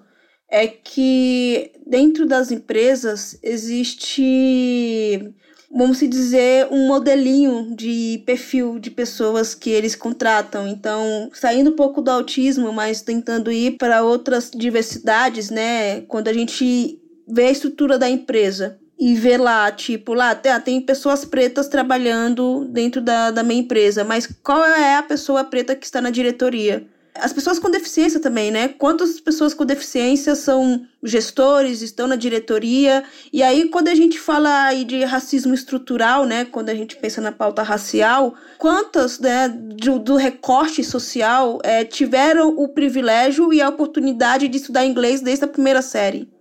é 0.50 0.68
que 0.68 1.72
dentro 1.88 2.26
das 2.26 2.52
empresas 2.52 3.40
existe 3.42 5.34
vamos 5.74 5.98
se 5.98 6.08
dizer, 6.08 6.68
um 6.70 6.88
modelinho 6.88 7.74
de 7.76 8.22
perfil 8.26 8.78
de 8.78 8.92
pessoas 8.92 9.56
que 9.56 9.70
eles 9.70 9.96
contratam. 9.96 10.68
Então, 10.68 11.30
saindo 11.34 11.72
um 11.72 11.76
pouco 11.76 12.02
do 12.02 12.12
autismo, 12.12 12.72
mas 12.74 13.02
tentando 13.02 13.52
ir 13.52 13.78
para 13.78 14.04
outras 14.04 14.52
diversidades, 14.54 15.50
né? 15.50 16.02
Quando 16.02 16.28
a 16.28 16.34
gente 16.34 17.00
vê 17.28 17.46
a 17.46 17.52
estrutura 17.52 17.98
da 17.98 18.10
empresa 18.10 18.78
e 19.00 19.16
vê 19.16 19.38
lá, 19.38 19.72
tipo, 19.72 20.14
lá 20.14 20.36
tem, 20.36 20.60
tem 20.60 20.82
pessoas 20.82 21.26
pretas 21.26 21.68
trabalhando 21.68 22.66
dentro 22.66 23.02
da, 23.02 23.32
da 23.32 23.42
minha 23.42 23.62
empresa, 23.62 24.04
mas 24.04 24.28
qual 24.44 24.64
é 24.64 24.96
a 24.96 25.04
pessoa 25.04 25.44
preta 25.44 25.76
que 25.76 25.86
está 25.86 26.00
na 26.02 26.12
diretoria? 26.12 26.86
As 27.14 27.34
pessoas 27.34 27.60
com 27.60 27.70
deficiência 27.70 28.22
também, 28.22 28.52
né? 28.52 28.70
Quantas 28.70 29.20
pessoas 29.20 29.54
com 29.54 29.66
deficiência 29.66 30.34
são 30.34 30.86
gestores, 31.04 31.82
estão 31.82 32.08
na 32.08 32.16
diretoria? 32.16 33.04
E 33.34 33.44
aí, 33.44 33.68
quando 33.68 33.90
a 33.90 33.96
gente 33.96 34.18
fala 34.18 34.66
aí 34.66 34.86
de 34.86 35.04
racismo 35.04 35.54
estrutural, 35.54 36.26
né? 36.26 36.46
Quando 36.46 36.70
a 36.70 36.74
gente 36.74 36.96
pensa 36.96 37.20
na 37.20 37.32
pauta 37.32 37.64
racial, 37.64 38.34
quantas, 38.58 39.20
né, 39.20 39.50
do, 39.50 40.00
do 40.00 40.16
recorte 40.16 40.84
social 40.84 41.60
é, 41.64 41.84
tiveram 41.84 42.50
o 42.58 42.70
privilégio 42.70 43.52
e 43.52 43.62
a 43.62 43.68
oportunidade 43.68 44.48
de 44.48 44.58
estudar 44.58 44.86
inglês 44.86 45.20
desde 45.20 45.44
a 45.44 45.50
primeira 45.50 45.82
série? 45.82 46.32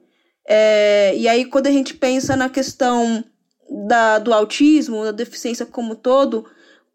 É, 0.47 1.17
e 1.17 1.27
aí, 1.27 1.47
quando 1.47 1.67
a 1.67 1.73
gente 1.73 1.95
pensa 1.95 2.37
na 2.37 2.49
questão 2.49 3.25
da, 3.89 4.19
do 4.19 4.33
autismo, 4.33 5.05
da 5.05 5.13
deficiência 5.13 5.67
como 5.67 5.97
todo, 5.97 6.47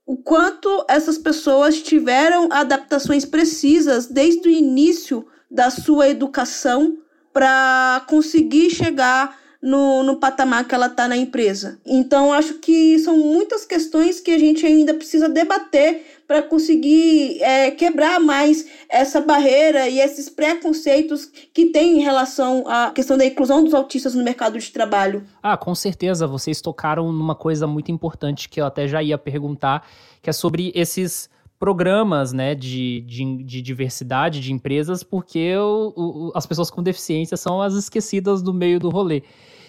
o 0.06 0.16
quanto 0.18 0.86
essas 0.88 1.18
pessoas 1.18 1.82
tiveram 1.82 2.48
adaptações 2.52 3.26
precisas 3.26 4.06
desde 4.06 4.48
o 4.48 4.52
início 4.52 5.26
da 5.50 5.70
sua 5.70 6.10
educação 6.10 6.98
para 7.34 8.06
conseguir 8.08 8.70
chegar 8.70 9.38
no, 9.62 10.04
no 10.04 10.18
patamar 10.20 10.68
que 10.68 10.76
ela 10.76 10.86
está 10.86 11.08
na 11.08 11.18
empresa. 11.18 11.80
Então, 11.84 12.32
acho 12.32 12.56
que 12.56 13.00
são 13.00 13.18
muitas 13.18 13.66
questões 13.66 14.20
que 14.20 14.32
a 14.32 14.38
gente 14.38 14.64
ainda 14.64 14.94
precisa 14.94 15.28
debater 15.28 16.15
para 16.28 16.42
conseguir 16.42 17.42
é, 17.42 17.72
quebrar 17.72 18.20
mais 18.20 18.68
essa 18.90 19.22
barreira 19.22 19.88
e 19.88 20.00
esses 20.00 20.30
preconceitos 20.30 21.26
que 21.54 21.68
tem 21.68 22.00
em 22.00 22.02
relação 22.02 22.68
à 22.68 22.92
questão 22.92 23.18
da 23.18 23.26
inclusão 23.26 23.64
dos 23.64 23.74
autistas 23.74 24.16
no 24.16 24.24
mercado 24.24 24.58
de 24.58 24.72
trabalho. 24.72 25.24
Ah, 25.42 25.56
com 25.56 25.76
certeza, 25.76 26.26
vocês 26.26 26.62
tocaram 26.62 27.12
numa 27.12 27.36
coisa 27.36 27.68
muito 27.68 27.92
importante 27.92 28.50
que 28.50 28.60
eu 28.60 28.66
até 28.66 28.88
já 28.88 29.04
ia 29.04 29.18
perguntar, 29.18 29.88
que 30.22 30.30
é 30.30 30.34
sobre 30.34 30.72
esses 30.74 31.30
programas 31.60 32.34
né, 32.34 32.54
de, 32.54 33.02
de, 33.02 33.44
de, 33.44 33.62
diversidade 33.62 34.42
de 34.42 34.52
empresas, 34.52 35.04
porque 35.04 35.56
o, 35.56 35.94
o, 35.96 36.32
as 36.36 36.46
pessoas 36.46 36.70
com 36.70 36.84
deficiência 36.84 37.38
são 37.38 37.62
as 37.62 37.74
esquecidas 37.76 38.42
do 38.42 38.54
meio 38.54 38.80
do 38.80 38.90
rolê. 38.90 39.24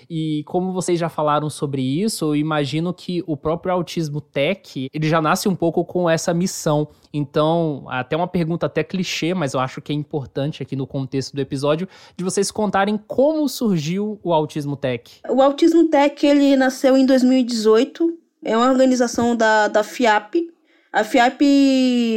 E 0.08 0.42
como 0.44 0.72
vocês 0.72 0.98
já 0.98 1.08
falaram 1.08 1.50
sobre 1.50 1.82
isso, 1.82 2.26
eu 2.26 2.36
imagino 2.36 2.92
que 2.92 3.22
o 3.26 3.36
próprio 3.36 3.72
Autismo 3.72 4.20
Tech, 4.20 4.88
ele 4.92 5.08
já 5.08 5.20
nasce 5.20 5.48
um 5.48 5.54
pouco 5.54 5.84
com 5.84 6.08
essa 6.08 6.32
missão. 6.32 6.88
Então, 7.12 7.84
até 7.88 8.16
uma 8.16 8.28
pergunta 8.28 8.66
até 8.66 8.84
clichê, 8.84 9.34
mas 9.34 9.54
eu 9.54 9.60
acho 9.60 9.80
que 9.80 9.92
é 9.92 9.94
importante 9.94 10.62
aqui 10.62 10.76
no 10.76 10.86
contexto 10.86 11.34
do 11.34 11.40
episódio, 11.40 11.88
de 12.16 12.25
vocês 12.25 12.50
contarem 12.50 12.98
como 13.06 13.48
surgiu 13.48 14.18
o 14.22 14.32
Autismo 14.32 14.76
Tech. 14.76 15.20
O 15.28 15.42
Autismo 15.42 15.88
Tech, 15.88 16.25
ele 16.26 16.56
nasceu 16.56 16.96
em 16.96 17.04
2018, 17.04 18.18
é 18.44 18.56
uma 18.56 18.70
organização 18.70 19.34
da, 19.34 19.68
da 19.68 19.82
FIAP, 19.82 20.55
a 20.96 21.04
FIAP, 21.04 21.42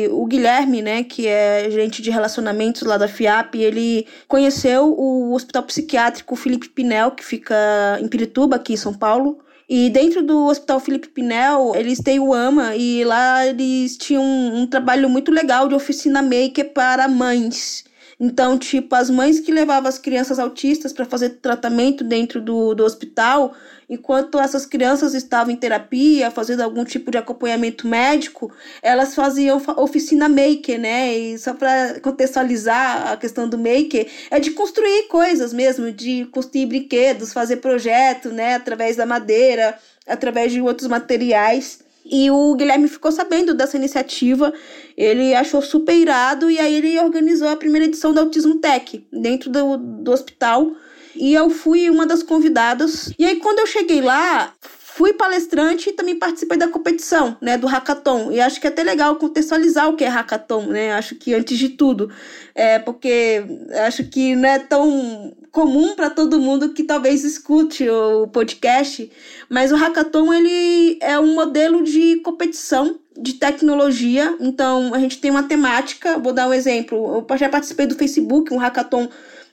o 0.10 0.26
Guilherme, 0.26 0.82
né, 0.82 1.04
que 1.04 1.28
é 1.28 1.70
gerente 1.70 2.02
de 2.02 2.10
relacionamentos 2.10 2.84
lá 2.84 2.98
da 2.98 3.10
FIAP, 3.10 3.56
ele 3.56 4.08
conheceu 4.26 4.96
o 4.98 5.34
Hospital 5.34 5.64
Psiquiátrico 5.64 6.34
Felipe 6.38 6.70
Pinel, 6.70 7.12
que 7.12 7.26
fica 7.26 7.54
em 8.00 8.08
Pirituba, 8.08 8.56
aqui 8.56 8.72
em 8.72 8.78
São 8.78 8.94
Paulo. 8.94 9.40
E 9.68 9.90
dentro 9.90 10.24
do 10.24 10.46
Hospital 10.46 10.80
Felipe 10.80 11.10
Pinel, 11.10 11.74
eles 11.76 12.00
têm 12.00 12.22
o 12.22 12.34
AMA 12.34 12.74
e 12.78 13.04
lá 13.04 13.46
eles 13.46 13.98
tinham 13.98 14.24
um, 14.24 14.62
um 14.62 14.66
trabalho 14.66 15.10
muito 15.10 15.30
legal 15.30 15.68
de 15.68 15.76
oficina 15.76 16.22
maker 16.22 16.72
para 16.74 17.06
mães. 17.10 17.84
Então, 18.20 18.58
tipo, 18.58 18.94
as 18.96 19.10
mães 19.10 19.40
que 19.40 19.50
levavam 19.50 19.88
as 19.88 19.98
crianças 19.98 20.40
autistas 20.40 20.92
para 20.92 21.06
fazer 21.06 21.40
tratamento 21.42 22.04
dentro 22.04 22.42
do, 22.42 22.76
do 22.76 22.84
hospital, 22.84 23.54
enquanto 23.90 24.38
essas 24.38 24.66
crianças 24.66 25.14
estavam 25.14 25.54
em 25.54 25.56
terapia, 25.56 26.30
fazendo 26.30 26.60
algum 26.60 26.84
tipo 26.84 27.10
de 27.10 27.18
acompanhamento 27.18 27.88
médico, 27.88 28.52
elas 28.82 29.16
faziam 29.16 29.62
oficina 29.78 30.28
maker, 30.28 30.78
né? 30.78 31.18
E 31.18 31.40
só 31.40 31.54
para 31.54 32.02
contextualizar 32.02 33.14
a 33.14 33.16
questão 33.16 33.48
do 33.48 33.58
maker, 33.58 34.06
é 34.30 34.38
de 34.38 34.52
construir 34.52 35.08
coisas 35.08 35.54
mesmo, 35.54 35.90
de 35.90 36.26
construir 36.26 36.66
brinquedos, 36.66 37.32
fazer 37.32 37.58
projeto, 37.58 38.32
né? 38.32 38.56
Através 38.56 38.98
da 38.98 39.06
madeira, 39.06 39.80
através 40.06 40.52
de 40.52 40.60
outros 40.60 40.90
materiais. 40.90 41.80
E 42.10 42.32
o 42.32 42.56
Guilherme 42.56 42.88
ficou 42.88 43.12
sabendo 43.12 43.54
dessa 43.54 43.78
iniciativa, 43.78 44.52
ele 44.98 45.34
achou 45.36 45.62
super 45.62 45.96
irado 45.96 46.50
e 46.50 46.60
aí 46.60 46.76
ele 46.76 47.00
organizou 47.00 47.48
a 47.48 47.56
primeira 47.56 47.86
edição 47.86 48.14
do 48.14 48.20
Autismo 48.20 48.56
Tech 48.56 49.06
dentro 49.12 49.50
do, 49.50 49.78
do 49.78 50.12
hospital 50.12 50.72
e 51.16 51.34
eu 51.34 51.50
fui 51.50 51.90
uma 51.90 52.06
das 52.06 52.24
convidadas. 52.24 53.12
E 53.20 53.26
aí, 53.26 53.36
quando 53.38 53.60
eu 53.60 53.68
cheguei 53.68 54.02
lá, 54.02 54.54
fui 55.00 55.14
palestrante 55.14 55.90
e 55.90 55.94
também 55.94 56.20
participei 56.20 56.58
da 56.58 56.68
competição, 56.68 57.38
né, 57.42 57.58
do 57.58 57.68
hackathon. 57.68 58.32
E 58.32 58.42
acho 58.42 58.60
que 58.60 58.68
é 58.68 58.70
até 58.70 58.84
legal 58.84 59.16
contextualizar 59.16 59.88
o 59.88 59.96
que 59.96 60.04
é 60.04 60.08
hackathon, 60.08 60.68
né? 60.68 60.92
Acho 60.92 61.16
que 61.16 61.34
antes 61.34 61.58
de 61.58 61.70
tudo, 61.70 62.12
é 62.60 62.78
porque 62.78 63.42
acho 63.88 64.04
que 64.04 64.36
não 64.36 64.50
é 64.50 64.60
tão 64.60 65.34
comum 65.50 65.96
para 65.96 66.10
todo 66.10 66.42
mundo 66.42 66.74
que 66.74 66.84
talvez 66.84 67.24
escute 67.24 67.90
o 67.90 68.28
podcast, 68.28 69.10
mas 69.50 69.72
o 69.72 69.78
hackathon 69.78 70.34
ele 70.34 71.00
é 71.02 71.18
um 71.18 71.34
modelo 71.36 71.82
de 71.84 72.18
competição 72.18 73.00
de 73.18 73.34
tecnologia. 73.34 74.36
Então, 74.42 74.94
a 74.94 75.00
gente 75.00 75.20
tem 75.20 75.32
uma 75.32 75.44
temática, 75.44 76.20
vou 76.20 76.34
dar 76.34 76.50
um 76.50 76.54
exemplo. 76.54 77.26
Eu 77.30 77.38
já 77.38 77.48
participei 77.48 77.86
do 77.86 77.96
Facebook, 77.96 78.54
um 78.54 78.58
hackathon 78.58 79.08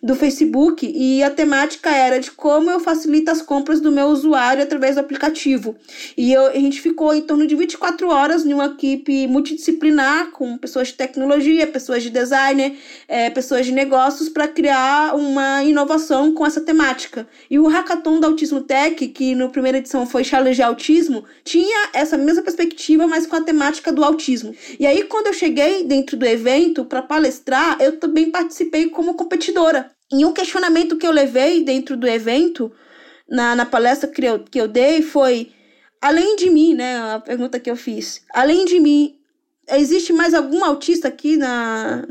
do 0.06 0.14
Facebook 0.14 0.86
e 0.86 1.20
a 1.24 1.28
temática 1.28 1.90
era 1.90 2.20
de 2.20 2.30
como 2.30 2.70
eu 2.70 2.78
facilito 2.78 3.28
as 3.28 3.42
compras 3.42 3.80
do 3.80 3.90
meu 3.90 4.06
usuário 4.06 4.62
através 4.62 4.94
do 4.94 5.00
aplicativo. 5.00 5.74
E 6.16 6.32
eu, 6.32 6.46
a 6.46 6.52
gente 6.52 6.80
ficou 6.80 7.12
em 7.12 7.22
torno 7.22 7.44
de 7.44 7.56
24 7.56 8.08
horas 8.08 8.46
em 8.46 8.54
uma 8.54 8.66
equipe 8.66 9.26
multidisciplinar 9.26 10.30
com 10.30 10.56
pessoas 10.58 10.88
de 10.88 10.94
tecnologia, 10.94 11.66
pessoas 11.66 12.04
de 12.04 12.10
designer, 12.10 12.76
é, 13.08 13.30
pessoas 13.30 13.66
de 13.66 13.72
negócios 13.72 14.28
para 14.28 14.46
criar 14.46 15.16
uma 15.16 15.64
inovação 15.64 16.32
com 16.32 16.46
essa 16.46 16.60
temática. 16.60 17.26
E 17.50 17.58
o 17.58 17.66
hackathon 17.66 18.20
da 18.20 18.28
Autismo 18.28 18.60
Tech, 18.60 19.08
que 19.08 19.34
na 19.34 19.48
primeira 19.48 19.78
edição 19.78 20.06
foi 20.06 20.22
Challenge 20.22 20.62
Autismo, 20.62 21.24
tinha 21.42 21.88
essa 21.92 22.16
mesma 22.16 22.44
perspectiva, 22.44 23.08
mas 23.08 23.26
com 23.26 23.34
a 23.34 23.40
temática 23.40 23.92
do 23.92 24.04
autismo. 24.04 24.54
E 24.78 24.86
aí 24.86 25.02
quando 25.02 25.26
eu 25.26 25.32
cheguei 25.32 25.82
dentro 25.82 26.16
do 26.16 26.24
evento 26.24 26.84
para 26.84 27.02
palestrar, 27.02 27.76
eu 27.80 27.98
também 27.98 28.30
participei 28.30 28.88
como 28.88 29.14
competidora. 29.14 29.95
E 30.12 30.24
um 30.24 30.32
questionamento 30.32 30.96
que 30.96 31.06
eu 31.06 31.10
levei 31.10 31.64
dentro 31.64 31.96
do 31.96 32.06
evento, 32.06 32.72
na, 33.28 33.56
na 33.56 33.66
palestra 33.66 34.08
que 34.08 34.24
eu, 34.24 34.38
que 34.40 34.60
eu 34.60 34.68
dei, 34.68 35.02
foi: 35.02 35.52
além 36.00 36.36
de 36.36 36.50
mim, 36.50 36.74
né? 36.74 36.98
A 37.14 37.20
pergunta 37.20 37.58
que 37.58 37.70
eu 37.70 37.76
fiz, 37.76 38.22
além 38.32 38.64
de 38.64 38.78
mim, 38.78 39.18
existe 39.68 40.12
mais 40.12 40.34
algum 40.34 40.64
autista 40.64 41.08
aqui 41.08 41.36
na 41.36 42.06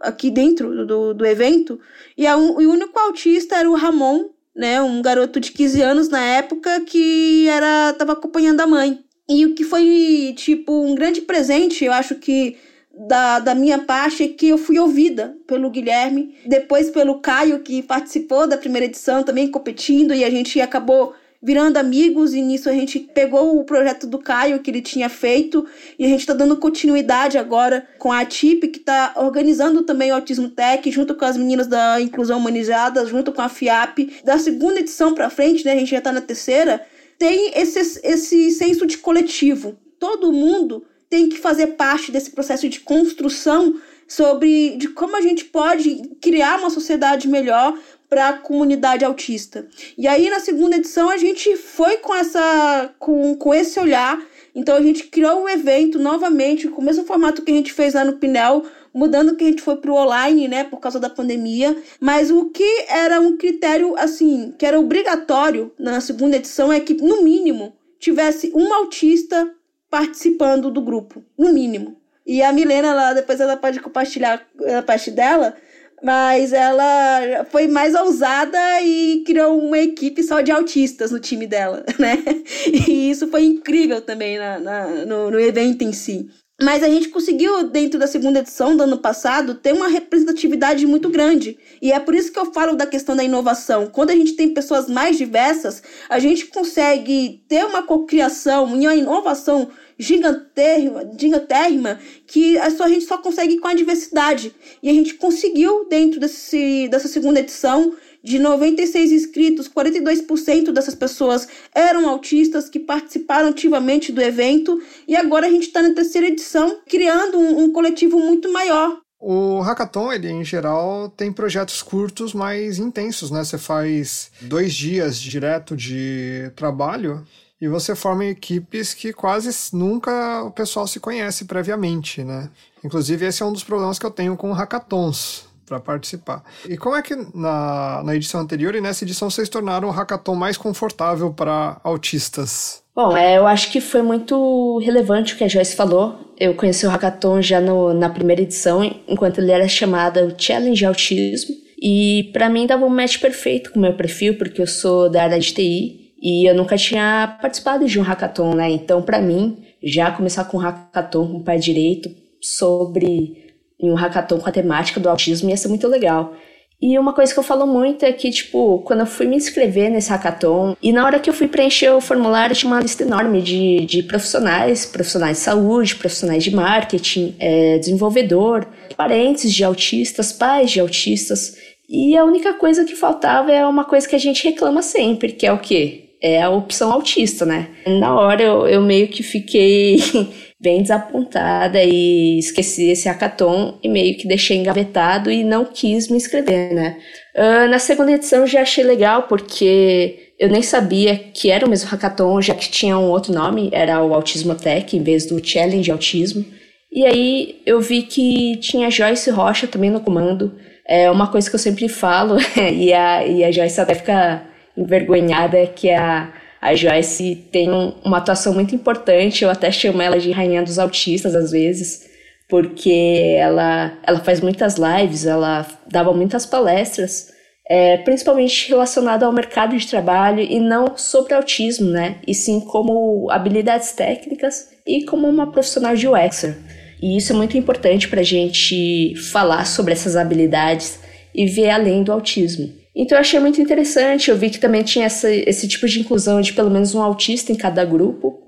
aqui 0.00 0.30
dentro 0.30 0.86
do, 0.86 1.14
do 1.14 1.26
evento? 1.26 1.80
E, 2.16 2.26
a, 2.26 2.36
o 2.36 2.58
único 2.58 2.98
autista 2.98 3.56
era 3.56 3.68
o 3.68 3.74
Ramon, 3.74 4.30
né? 4.54 4.80
Um 4.80 5.02
garoto 5.02 5.40
de 5.40 5.52
15 5.52 5.82
anos 5.82 6.08
na 6.08 6.20
época 6.20 6.80
que 6.82 7.48
era 7.48 7.92
tava 7.94 8.12
acompanhando 8.12 8.60
a 8.60 8.66
mãe. 8.66 9.04
E 9.28 9.44
o 9.44 9.54
que 9.54 9.64
foi, 9.64 10.34
tipo, 10.36 10.72
um 10.84 10.94
grande 10.94 11.20
presente, 11.20 11.84
eu 11.84 11.92
acho 11.92 12.14
que 12.14 12.56
da, 12.96 13.38
da 13.38 13.54
minha 13.54 13.78
parte 13.78 14.24
é 14.24 14.28
que 14.28 14.48
eu 14.48 14.58
fui 14.58 14.78
ouvida 14.78 15.36
pelo 15.46 15.70
Guilherme, 15.70 16.34
depois 16.46 16.90
pelo 16.90 17.20
Caio, 17.20 17.60
que 17.60 17.82
participou 17.82 18.46
da 18.46 18.56
primeira 18.56 18.86
edição 18.86 19.22
também 19.22 19.48
competindo, 19.48 20.14
e 20.14 20.24
a 20.24 20.30
gente 20.30 20.60
acabou 20.60 21.14
virando 21.42 21.76
amigos, 21.76 22.32
e 22.32 22.40
nisso 22.40 22.68
a 22.68 22.72
gente 22.72 22.98
pegou 22.98 23.60
o 23.60 23.64
projeto 23.64 24.06
do 24.06 24.18
Caio 24.18 24.60
que 24.60 24.70
ele 24.70 24.80
tinha 24.80 25.08
feito, 25.08 25.66
e 25.98 26.04
a 26.04 26.08
gente 26.08 26.20
está 26.20 26.32
dando 26.32 26.56
continuidade 26.56 27.36
agora 27.36 27.86
com 27.98 28.10
a 28.10 28.24
TIP, 28.24 28.68
que 28.68 28.78
está 28.78 29.12
organizando 29.16 29.82
também 29.82 30.10
o 30.10 30.14
Autismo 30.14 30.48
Tech, 30.48 30.90
junto 30.90 31.14
com 31.14 31.24
as 31.24 31.36
meninas 31.36 31.66
da 31.66 32.00
Inclusão 32.00 32.38
Humanizada, 32.38 33.04
junto 33.04 33.30
com 33.30 33.42
a 33.42 33.48
FIAP. 33.48 34.22
Da 34.24 34.38
segunda 34.38 34.80
edição 34.80 35.14
para 35.14 35.30
frente, 35.30 35.64
né, 35.64 35.72
a 35.72 35.76
gente 35.76 35.90
já 35.90 35.98
está 35.98 36.10
na 36.10 36.22
terceira, 36.22 36.84
tem 37.18 37.52
esse, 37.54 38.00
esse 38.02 38.50
senso 38.50 38.86
de 38.86 38.98
coletivo. 38.98 39.76
Todo 39.98 40.32
mundo 40.32 40.84
tem 41.08 41.28
que 41.28 41.38
fazer 41.38 41.68
parte 41.68 42.10
desse 42.10 42.30
processo 42.30 42.68
de 42.68 42.80
construção 42.80 43.80
sobre 44.08 44.76
de 44.76 44.88
como 44.88 45.16
a 45.16 45.20
gente 45.20 45.44
pode 45.46 46.02
criar 46.20 46.58
uma 46.58 46.70
sociedade 46.70 47.28
melhor 47.28 47.76
para 48.08 48.28
a 48.28 48.32
comunidade 48.32 49.04
autista. 49.04 49.66
E 49.98 50.06
aí 50.06 50.30
na 50.30 50.38
segunda 50.38 50.76
edição 50.76 51.10
a 51.10 51.16
gente 51.16 51.56
foi 51.56 51.96
com 51.96 52.14
essa 52.14 52.94
com, 52.98 53.34
com 53.34 53.52
esse 53.52 53.78
olhar, 53.80 54.20
então 54.54 54.76
a 54.76 54.82
gente 54.82 55.04
criou 55.04 55.42
o 55.42 55.48
evento 55.48 55.98
novamente 55.98 56.68
com 56.68 56.80
o 56.80 56.84
mesmo 56.84 57.04
formato 57.04 57.42
que 57.42 57.50
a 57.50 57.54
gente 57.54 57.72
fez 57.72 57.94
lá 57.94 58.04
no 58.04 58.16
Pinel, 58.16 58.64
mudando 58.94 59.34
que 59.36 59.44
a 59.44 59.48
gente 59.48 59.60
foi 59.60 59.76
para 59.76 59.90
o 59.90 59.96
online, 59.96 60.48
né, 60.48 60.64
por 60.64 60.78
causa 60.78 61.00
da 61.00 61.10
pandemia, 61.10 61.76
mas 62.00 62.30
o 62.30 62.46
que 62.46 62.86
era 62.88 63.20
um 63.20 63.36
critério 63.36 63.94
assim, 63.98 64.54
que 64.56 64.64
era 64.64 64.78
obrigatório 64.78 65.72
na 65.78 66.00
segunda 66.00 66.36
edição 66.36 66.72
é 66.72 66.80
que 66.80 66.94
no 66.94 67.22
mínimo 67.22 67.76
tivesse 67.98 68.52
um 68.54 68.72
autista 68.72 69.52
participando 69.96 70.70
do 70.70 70.82
grupo, 70.82 71.24
no 71.38 71.50
mínimo. 71.54 71.96
E 72.26 72.42
a 72.42 72.52
Milena, 72.52 72.88
ela, 72.88 73.12
depois 73.14 73.40
ela 73.40 73.56
pode 73.56 73.80
compartilhar 73.80 74.46
a 74.76 74.82
parte 74.82 75.10
dela, 75.10 75.56
mas 76.02 76.52
ela 76.52 77.46
foi 77.50 77.66
mais 77.66 77.94
ousada 77.94 78.58
e 78.82 79.22
criou 79.24 79.58
uma 79.58 79.78
equipe 79.78 80.22
só 80.22 80.42
de 80.42 80.52
autistas 80.52 81.10
no 81.10 81.18
time 81.18 81.46
dela, 81.46 81.82
né? 81.98 82.22
E 82.66 83.10
isso 83.10 83.28
foi 83.28 83.44
incrível 83.44 84.02
também 84.02 84.38
na, 84.38 84.58
na 84.58 84.86
no, 85.06 85.30
no 85.30 85.40
evento 85.40 85.82
em 85.82 85.94
si. 85.94 86.28
Mas 86.62 86.82
a 86.82 86.88
gente 86.88 87.10
conseguiu, 87.10 87.64
dentro 87.64 87.98
da 87.98 88.06
segunda 88.06 88.38
edição 88.38 88.74
do 88.74 88.82
ano 88.82 88.96
passado, 88.96 89.56
ter 89.56 89.74
uma 89.74 89.88
representatividade 89.88 90.86
muito 90.86 91.10
grande. 91.10 91.58
E 91.82 91.92
é 91.92 92.00
por 92.00 92.14
isso 92.14 92.32
que 92.32 92.38
eu 92.38 92.50
falo 92.50 92.74
da 92.74 92.86
questão 92.86 93.14
da 93.14 93.22
inovação. 93.22 93.88
Quando 93.88 94.08
a 94.08 94.16
gente 94.16 94.32
tem 94.32 94.54
pessoas 94.54 94.88
mais 94.88 95.18
diversas, 95.18 95.82
a 96.08 96.18
gente 96.18 96.46
consegue 96.46 97.44
ter 97.46 97.66
uma 97.66 97.82
cocriação 97.82 98.74
e 98.74 98.86
uma 98.86 98.94
inovação 98.94 99.68
gigantérrima, 99.98 101.10
gigantérrima 101.18 101.98
que 102.26 102.56
a, 102.56 102.70
gente 102.88 103.04
só 103.04 103.18
consegue 103.18 103.58
com 103.58 103.68
a 103.68 103.74
diversidade. 103.74 104.54
E 104.82 104.88
a 104.88 104.92
gente 104.94 105.12
conseguiu, 105.14 105.86
dentro 105.90 106.18
desse, 106.18 106.88
dessa 106.88 107.06
segunda 107.06 107.40
edição, 107.40 107.94
de 108.26 108.40
96 108.40 109.12
inscritos, 109.12 109.68
42% 109.68 110.72
dessas 110.72 110.96
pessoas 110.96 111.46
eram 111.72 112.08
autistas 112.08 112.68
que 112.68 112.80
participaram 112.80 113.50
ativamente 113.50 114.10
do 114.10 114.20
evento. 114.20 114.82
E 115.06 115.14
agora 115.14 115.46
a 115.46 115.50
gente 115.50 115.68
está 115.68 115.80
na 115.80 115.94
terceira 115.94 116.26
edição, 116.26 116.80
criando 116.88 117.38
um, 117.38 117.62
um 117.62 117.72
coletivo 117.72 118.18
muito 118.18 118.52
maior. 118.52 118.98
O 119.20 119.60
hackathon, 119.60 120.12
ele 120.12 120.28
em 120.28 120.44
geral 120.44 121.08
tem 121.08 121.32
projetos 121.32 121.82
curtos, 121.82 122.34
mais 122.34 122.78
intensos, 122.78 123.30
né? 123.30 123.44
Você 123.44 123.58
faz 123.58 124.32
dois 124.40 124.74
dias 124.74 125.20
direto 125.20 125.76
de 125.76 126.50
trabalho 126.56 127.24
e 127.60 127.68
você 127.68 127.94
forma 127.94 128.24
equipes 128.24 128.92
que 128.92 129.12
quase 129.12 129.50
nunca 129.72 130.42
o 130.42 130.50
pessoal 130.50 130.88
se 130.88 130.98
conhece 130.98 131.44
previamente, 131.44 132.24
né? 132.24 132.50
Inclusive, 132.84 133.24
esse 133.24 133.40
é 133.40 133.46
um 133.46 133.52
dos 133.52 133.62
problemas 133.62 134.00
que 134.00 134.04
eu 134.04 134.10
tenho 134.10 134.36
com 134.36 134.52
hackathons 134.52 135.45
para 135.66 135.80
participar. 135.80 136.44
E 136.68 136.76
como 136.76 136.96
é 136.96 137.02
que 137.02 137.14
na, 137.34 138.02
na 138.04 138.14
edição 138.14 138.40
anterior 138.40 138.74
e 138.74 138.80
nessa 138.80 139.04
edição 139.04 139.28
vocês 139.28 139.48
tornaram 139.48 139.88
o 139.88 139.90
hackathon 139.90 140.34
mais 140.34 140.56
confortável 140.56 141.32
para 141.32 141.80
autistas? 141.82 142.82
Bom, 142.96 143.14
é, 143.14 143.36
eu 143.36 143.46
acho 143.46 143.70
que 143.70 143.78
foi 143.78 144.00
muito 144.00 144.78
relevante 144.78 145.34
o 145.34 145.36
que 145.36 145.44
a 145.44 145.48
Joyce 145.48 145.76
falou. 145.76 146.32
Eu 146.38 146.54
conheci 146.54 146.86
o 146.86 146.88
Hackathon 146.88 147.42
já 147.42 147.60
no, 147.60 147.92
na 147.92 148.08
primeira 148.08 148.40
edição, 148.40 148.82
enquanto 149.06 149.38
ele 149.38 149.52
era 149.52 149.68
chamado 149.68 150.34
Challenge 150.38 150.82
Autismo. 150.82 151.54
E 151.78 152.30
para 152.32 152.48
mim 152.48 152.66
dava 152.66 152.86
um 152.86 152.88
match 152.88 153.18
perfeito 153.20 153.70
com 153.70 153.78
o 153.78 153.82
meu 153.82 153.92
perfil, 153.92 154.38
porque 154.38 154.62
eu 154.62 154.66
sou 154.66 155.10
da 155.10 155.24
área 155.24 155.38
de 155.38 155.52
TI 155.52 156.14
e 156.22 156.48
eu 156.48 156.54
nunca 156.54 156.78
tinha 156.78 157.36
participado 157.40 157.86
de 157.86 158.00
um 158.00 158.02
hackathon, 158.02 158.54
né? 158.54 158.70
Então, 158.70 159.02
para 159.02 159.20
mim, 159.20 159.62
já 159.82 160.10
começar 160.10 160.44
com 160.44 160.56
um 160.56 160.60
hackathon 160.60 161.26
com 161.26 161.36
o 161.38 161.44
pé 161.44 161.58
direito 161.58 162.08
sobre 162.40 163.45
um 163.80 163.94
hackathon 163.94 164.38
com 164.38 164.48
a 164.48 164.52
temática 164.52 164.98
do 164.98 165.08
autismo 165.08 165.50
ia 165.50 165.56
ser 165.56 165.68
muito 165.68 165.86
legal. 165.88 166.34
E 166.80 166.98
uma 166.98 167.14
coisa 167.14 167.32
que 167.32 167.38
eu 167.38 167.42
falo 167.42 167.66
muito 167.66 168.04
é 168.04 168.12
que, 168.12 168.30
tipo, 168.30 168.80
quando 168.80 169.00
eu 169.00 169.06
fui 169.06 169.26
me 169.26 169.34
inscrever 169.34 169.90
nesse 169.90 170.10
hackathon, 170.10 170.76
e 170.82 170.92
na 170.92 171.06
hora 171.06 171.18
que 171.18 171.30
eu 171.30 171.32
fui 171.32 171.48
preencher 171.48 171.88
o 171.90 172.02
formulário, 172.02 172.54
tinha 172.54 172.70
uma 172.70 172.80
lista 172.80 173.02
enorme 173.02 173.40
de, 173.40 173.86
de 173.86 174.02
profissionais, 174.02 174.84
profissionais 174.84 175.38
de 175.38 175.42
saúde, 175.42 175.96
profissionais 175.96 176.44
de 176.44 176.54
marketing, 176.54 177.34
é, 177.38 177.78
desenvolvedor, 177.78 178.66
parentes 178.94 179.52
de 179.52 179.64
autistas, 179.64 180.32
pais 180.32 180.70
de 180.70 180.78
autistas. 180.78 181.56
E 181.88 182.14
a 182.16 182.24
única 182.24 182.52
coisa 182.52 182.84
que 182.84 182.94
faltava 182.94 183.50
é 183.50 183.66
uma 183.66 183.84
coisa 183.84 184.06
que 184.06 184.16
a 184.16 184.20
gente 184.20 184.44
reclama 184.44 184.82
sempre, 184.82 185.32
que 185.32 185.46
é 185.46 185.52
o 185.52 185.58
quê? 185.58 186.10
É 186.20 186.42
a 186.42 186.50
opção 186.50 186.92
autista, 186.92 187.46
né? 187.46 187.70
Na 187.86 188.14
hora 188.14 188.42
eu, 188.42 188.66
eu 188.66 188.82
meio 188.82 189.08
que 189.08 189.22
fiquei 189.22 189.98
bem 190.58 190.82
desapontada 190.82 191.82
e 191.82 192.38
esqueci 192.38 192.88
esse 192.88 193.08
hackathon 193.08 193.78
e 193.82 193.88
meio 193.88 194.16
que 194.16 194.26
deixei 194.26 194.56
engavetado 194.56 195.30
e 195.30 195.44
não 195.44 195.64
quis 195.64 196.08
me 196.08 196.16
inscrever, 196.16 196.72
né? 196.74 196.96
Uh, 197.36 197.68
na 197.68 197.78
segunda 197.78 198.12
edição 198.12 198.46
já 198.46 198.62
achei 198.62 198.82
legal 198.82 199.24
porque 199.24 200.32
eu 200.38 200.48
nem 200.48 200.62
sabia 200.62 201.16
que 201.16 201.50
era 201.50 201.66
o 201.66 201.68
mesmo 201.68 201.90
hackathon, 201.90 202.40
já 202.40 202.54
que 202.54 202.70
tinha 202.70 202.98
um 202.98 203.10
outro 203.10 203.32
nome, 203.32 203.68
era 203.72 204.02
o 204.02 204.14
Autismo 204.14 204.54
Tech 204.54 204.96
em 204.96 205.02
vez 205.02 205.26
do 205.26 205.44
Challenge 205.46 205.90
Autismo. 205.90 206.44
E 206.90 207.04
aí 207.04 207.60
eu 207.66 207.80
vi 207.80 208.02
que 208.02 208.56
tinha 208.56 208.90
Joyce 208.90 209.30
Rocha 209.30 209.66
também 209.66 209.90
no 209.90 210.00
comando. 210.00 210.54
É 210.86 211.10
uma 211.10 211.26
coisa 211.30 211.48
que 211.50 211.56
eu 211.56 211.60
sempre 211.60 211.88
falo, 211.88 212.38
e, 212.72 212.92
a, 212.92 213.26
e 213.26 213.44
a 213.44 213.50
Joyce 213.50 213.80
até 213.80 213.94
fica 213.94 214.42
envergonhada, 214.76 215.66
que 215.66 215.90
a 215.90 216.32
a 216.60 216.74
Joyce 216.74 217.48
tem 217.52 217.70
um, 217.70 217.92
uma 218.04 218.18
atuação 218.18 218.52
muito 218.54 218.74
importante, 218.74 219.44
eu 219.44 219.50
até 219.50 219.70
chamo 219.70 220.00
ela 220.00 220.18
de 220.18 220.30
rainha 220.30 220.62
dos 220.62 220.78
autistas 220.78 221.34
às 221.34 221.50
vezes, 221.50 222.08
porque 222.48 223.36
ela, 223.38 223.92
ela 224.02 224.20
faz 224.20 224.40
muitas 224.40 224.76
lives, 224.76 225.26
ela 225.26 225.66
dava 225.90 226.12
muitas 226.12 226.46
palestras, 226.46 227.32
é, 227.68 227.96
principalmente 227.98 228.68
relacionado 228.68 229.24
ao 229.24 229.32
mercado 229.32 229.76
de 229.76 229.86
trabalho 229.86 230.40
e 230.40 230.60
não 230.60 230.96
sobre 230.96 231.34
autismo, 231.34 231.90
né? 231.90 232.16
E 232.26 232.32
sim 232.32 232.60
como 232.60 233.28
habilidades 233.30 233.90
técnicas 233.92 234.68
e 234.86 235.04
como 235.04 235.28
uma 235.28 235.50
profissional 235.50 235.96
de 235.96 236.06
UXer. 236.06 236.56
E 237.02 237.16
isso 237.16 237.32
é 237.32 237.36
muito 237.36 237.58
importante 237.58 238.08
para 238.08 238.20
a 238.20 238.24
gente 238.24 239.14
falar 239.32 239.66
sobre 239.66 239.92
essas 239.92 240.16
habilidades 240.16 241.00
e 241.34 241.46
ver 241.46 241.70
além 241.70 242.02
do 242.02 242.12
autismo. 242.12 242.72
Então 242.96 243.18
eu 243.18 243.20
achei 243.20 243.38
muito 243.38 243.60
interessante, 243.60 244.30
eu 244.30 244.38
vi 244.38 244.48
que 244.48 244.58
também 244.58 244.82
tinha 244.82 245.04
essa, 245.04 245.30
esse 245.30 245.68
tipo 245.68 245.86
de 245.86 246.00
inclusão 246.00 246.40
de 246.40 246.54
pelo 246.54 246.70
menos 246.70 246.94
um 246.94 247.02
autista 247.02 247.52
em 247.52 247.56
cada 247.56 247.84
grupo. 247.84 248.40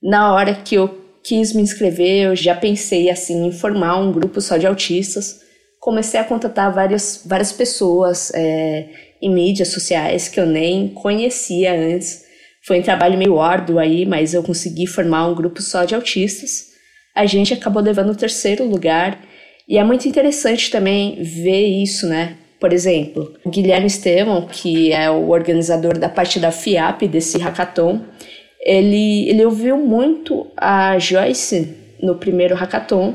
Na 0.00 0.32
hora 0.32 0.54
que 0.54 0.76
eu 0.76 1.04
quis 1.24 1.52
me 1.52 1.60
inscrever, 1.60 2.26
eu 2.26 2.36
já 2.36 2.54
pensei 2.54 3.10
assim 3.10 3.48
em 3.48 3.50
formar 3.50 3.98
um 3.98 4.12
grupo 4.12 4.40
só 4.40 4.56
de 4.56 4.66
autistas. 4.66 5.40
Comecei 5.80 6.20
a 6.20 6.24
contatar 6.24 6.72
várias, 6.72 7.22
várias 7.26 7.50
pessoas 7.50 8.30
é, 8.32 8.88
em 9.20 9.34
mídias 9.34 9.68
sociais 9.68 10.28
que 10.28 10.38
eu 10.38 10.46
nem 10.46 10.88
conhecia 10.88 11.74
antes. 11.74 12.24
Foi 12.64 12.78
um 12.78 12.82
trabalho 12.82 13.18
meio 13.18 13.40
árduo 13.40 13.80
aí, 13.80 14.06
mas 14.06 14.34
eu 14.34 14.42
consegui 14.42 14.86
formar 14.86 15.26
um 15.26 15.34
grupo 15.34 15.60
só 15.60 15.84
de 15.84 15.96
autistas. 15.96 16.66
A 17.12 17.26
gente 17.26 17.52
acabou 17.52 17.82
levando 17.82 18.10
o 18.10 18.16
terceiro 18.16 18.64
lugar. 18.64 19.20
E 19.68 19.78
é 19.78 19.82
muito 19.82 20.06
interessante 20.06 20.70
também 20.70 21.20
ver 21.24 21.66
isso, 21.66 22.06
né? 22.06 22.36
Por 22.58 22.72
exemplo, 22.72 23.34
o 23.44 23.50
Guilherme 23.50 23.86
Estevam, 23.86 24.46
que 24.46 24.92
é 24.92 25.10
o 25.10 25.28
organizador 25.28 25.98
da 25.98 26.08
parte 26.08 26.40
da 26.40 26.50
FIAP 26.50 27.02
desse 27.02 27.38
hackathon, 27.38 28.00
ele, 28.60 29.28
ele 29.28 29.44
ouviu 29.44 29.76
muito 29.76 30.46
a 30.56 30.98
Joyce 30.98 31.76
no 32.02 32.16
primeiro 32.16 32.54
hackathon 32.54 33.14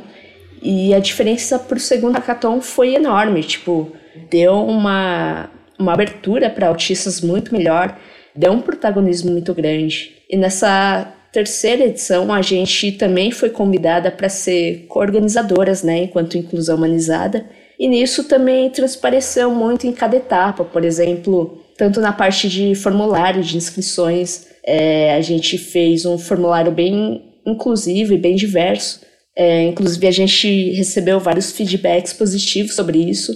e 0.62 0.94
a 0.94 1.00
diferença 1.00 1.58
para 1.58 1.78
o 1.78 1.82
segundo 1.82 2.16
hackathon 2.16 2.62
foi 2.62 2.96
enorme. 2.96 3.44
Tipo, 3.44 3.92
deu 4.30 4.56
uma, 4.66 5.50
uma 5.78 5.94
abertura 5.94 6.50
para 6.50 6.68
autistas 6.68 7.20
muito 7.20 7.54
melhor, 7.54 7.98
deu 8.36 8.52
um 8.52 8.62
protagonismo 8.62 9.32
muito 9.32 9.54
grande. 9.54 10.18
E 10.30 10.38
nessa 10.38 11.12
terceira 11.32 11.86
edição, 11.86 12.32
a 12.32 12.42
gente 12.42 12.92
também 12.92 13.32
foi 13.32 13.50
convidada 13.50 14.12
para 14.12 14.30
ser 14.30 14.86
co-organizadoras, 14.88 15.82
né, 15.82 16.04
enquanto 16.04 16.38
Inclusão 16.38 16.78
Humanizada. 16.78 17.46
E 17.82 17.88
nisso 17.88 18.26
também 18.26 18.70
transpareceu 18.70 19.50
muito 19.50 19.88
em 19.88 19.91
cada 19.91 20.15
etapa, 20.15 20.63
por 20.63 20.86
exemplo, 20.86 21.63
tanto 21.76 22.00
na 22.00 22.13
parte 22.13 22.48
de 22.48 22.76
formulário 22.76 23.41
de 23.41 23.58
inscrições, 23.58 24.46
é, 24.63 25.15
a 25.15 25.22
gente 25.22 25.58
fez 25.58 26.06
um 26.06 26.15
formulário 26.15 26.72
bem 26.72 27.34
inclusivo 27.44 28.13
e 28.13 28.20
bem 28.20 28.36
diverso. 28.36 29.02
É, 29.36 29.63
inclusive, 29.63 30.06
a 30.06 30.12
gente 30.12 30.74
recebeu 30.74 31.20
vários 31.20 31.54
feedbacks 31.54 32.13
positivos 32.13 32.76
sobre 32.76 33.00
isso. 33.00 33.34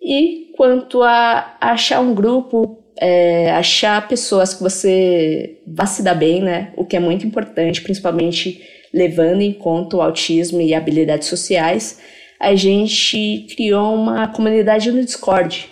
E 0.00 0.52
quanto 0.56 1.02
a 1.02 1.56
achar 1.60 1.98
um 1.98 2.14
grupo, 2.14 2.78
é, 3.00 3.50
achar 3.50 4.06
pessoas 4.06 4.54
que 4.54 4.62
você 4.62 5.58
vá 5.66 5.86
se 5.86 6.04
dar 6.04 6.14
bem, 6.14 6.40
né? 6.40 6.72
O 6.76 6.84
que 6.84 6.94
é 6.94 7.00
muito 7.00 7.26
importante, 7.26 7.82
principalmente 7.82 8.62
levando 8.94 9.40
em 9.40 9.52
conta 9.52 9.96
o 9.96 10.02
autismo 10.02 10.60
e 10.60 10.72
habilidades 10.72 11.26
sociais 11.26 11.98
a 12.40 12.54
gente 12.54 13.46
criou 13.54 13.94
uma 13.94 14.28
comunidade 14.28 14.92
no 14.92 15.04
Discord. 15.04 15.68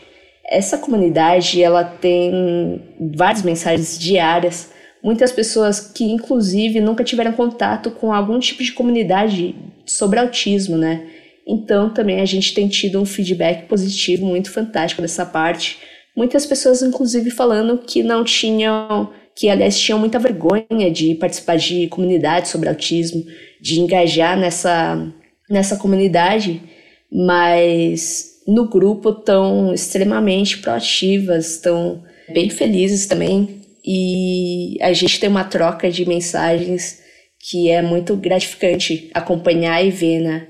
Essa 0.48 0.78
comunidade 0.78 1.62
ela 1.62 1.84
tem 1.84 2.82
várias 3.14 3.42
mensagens 3.42 3.98
diárias, 3.98 4.72
muitas 5.02 5.30
pessoas 5.30 5.80
que 5.80 6.04
inclusive 6.04 6.80
nunca 6.80 7.04
tiveram 7.04 7.32
contato 7.32 7.90
com 7.90 8.12
algum 8.12 8.38
tipo 8.38 8.62
de 8.62 8.72
comunidade 8.72 9.54
sobre 9.84 10.18
autismo, 10.18 10.76
né? 10.76 11.06
Então 11.46 11.90
também 11.90 12.20
a 12.20 12.24
gente 12.24 12.54
tem 12.54 12.66
tido 12.66 13.00
um 13.00 13.06
feedback 13.06 13.66
positivo 13.68 14.26
muito 14.26 14.50
fantástico 14.50 15.02
dessa 15.02 15.24
parte. 15.24 15.78
Muitas 16.16 16.44
pessoas 16.46 16.82
inclusive 16.82 17.30
falando 17.30 17.78
que 17.78 18.02
não 18.02 18.24
tinham, 18.24 19.12
que 19.34 19.48
aliás 19.48 19.78
tinham 19.78 19.98
muita 19.98 20.18
vergonha 20.18 20.90
de 20.90 21.14
participar 21.14 21.56
de 21.56 21.86
comunidades 21.88 22.50
sobre 22.50 22.68
autismo, 22.68 23.24
de 23.60 23.80
engajar 23.80 24.36
nessa 24.36 25.12
nessa 25.48 25.76
comunidade, 25.76 26.62
mas 27.10 28.42
no 28.46 28.68
grupo 28.68 29.10
estão 29.10 29.72
extremamente 29.72 30.58
proativas, 30.58 31.52
estão 31.52 32.02
bem 32.32 32.50
felizes 32.50 33.06
também. 33.06 33.62
E 33.84 34.76
a 34.80 34.92
gente 34.92 35.20
tem 35.20 35.28
uma 35.28 35.44
troca 35.44 35.90
de 35.90 36.06
mensagens 36.06 37.00
que 37.48 37.70
é 37.70 37.80
muito 37.80 38.16
gratificante 38.16 39.10
acompanhar 39.14 39.84
e 39.84 39.90
ver, 39.90 40.20
né? 40.20 40.48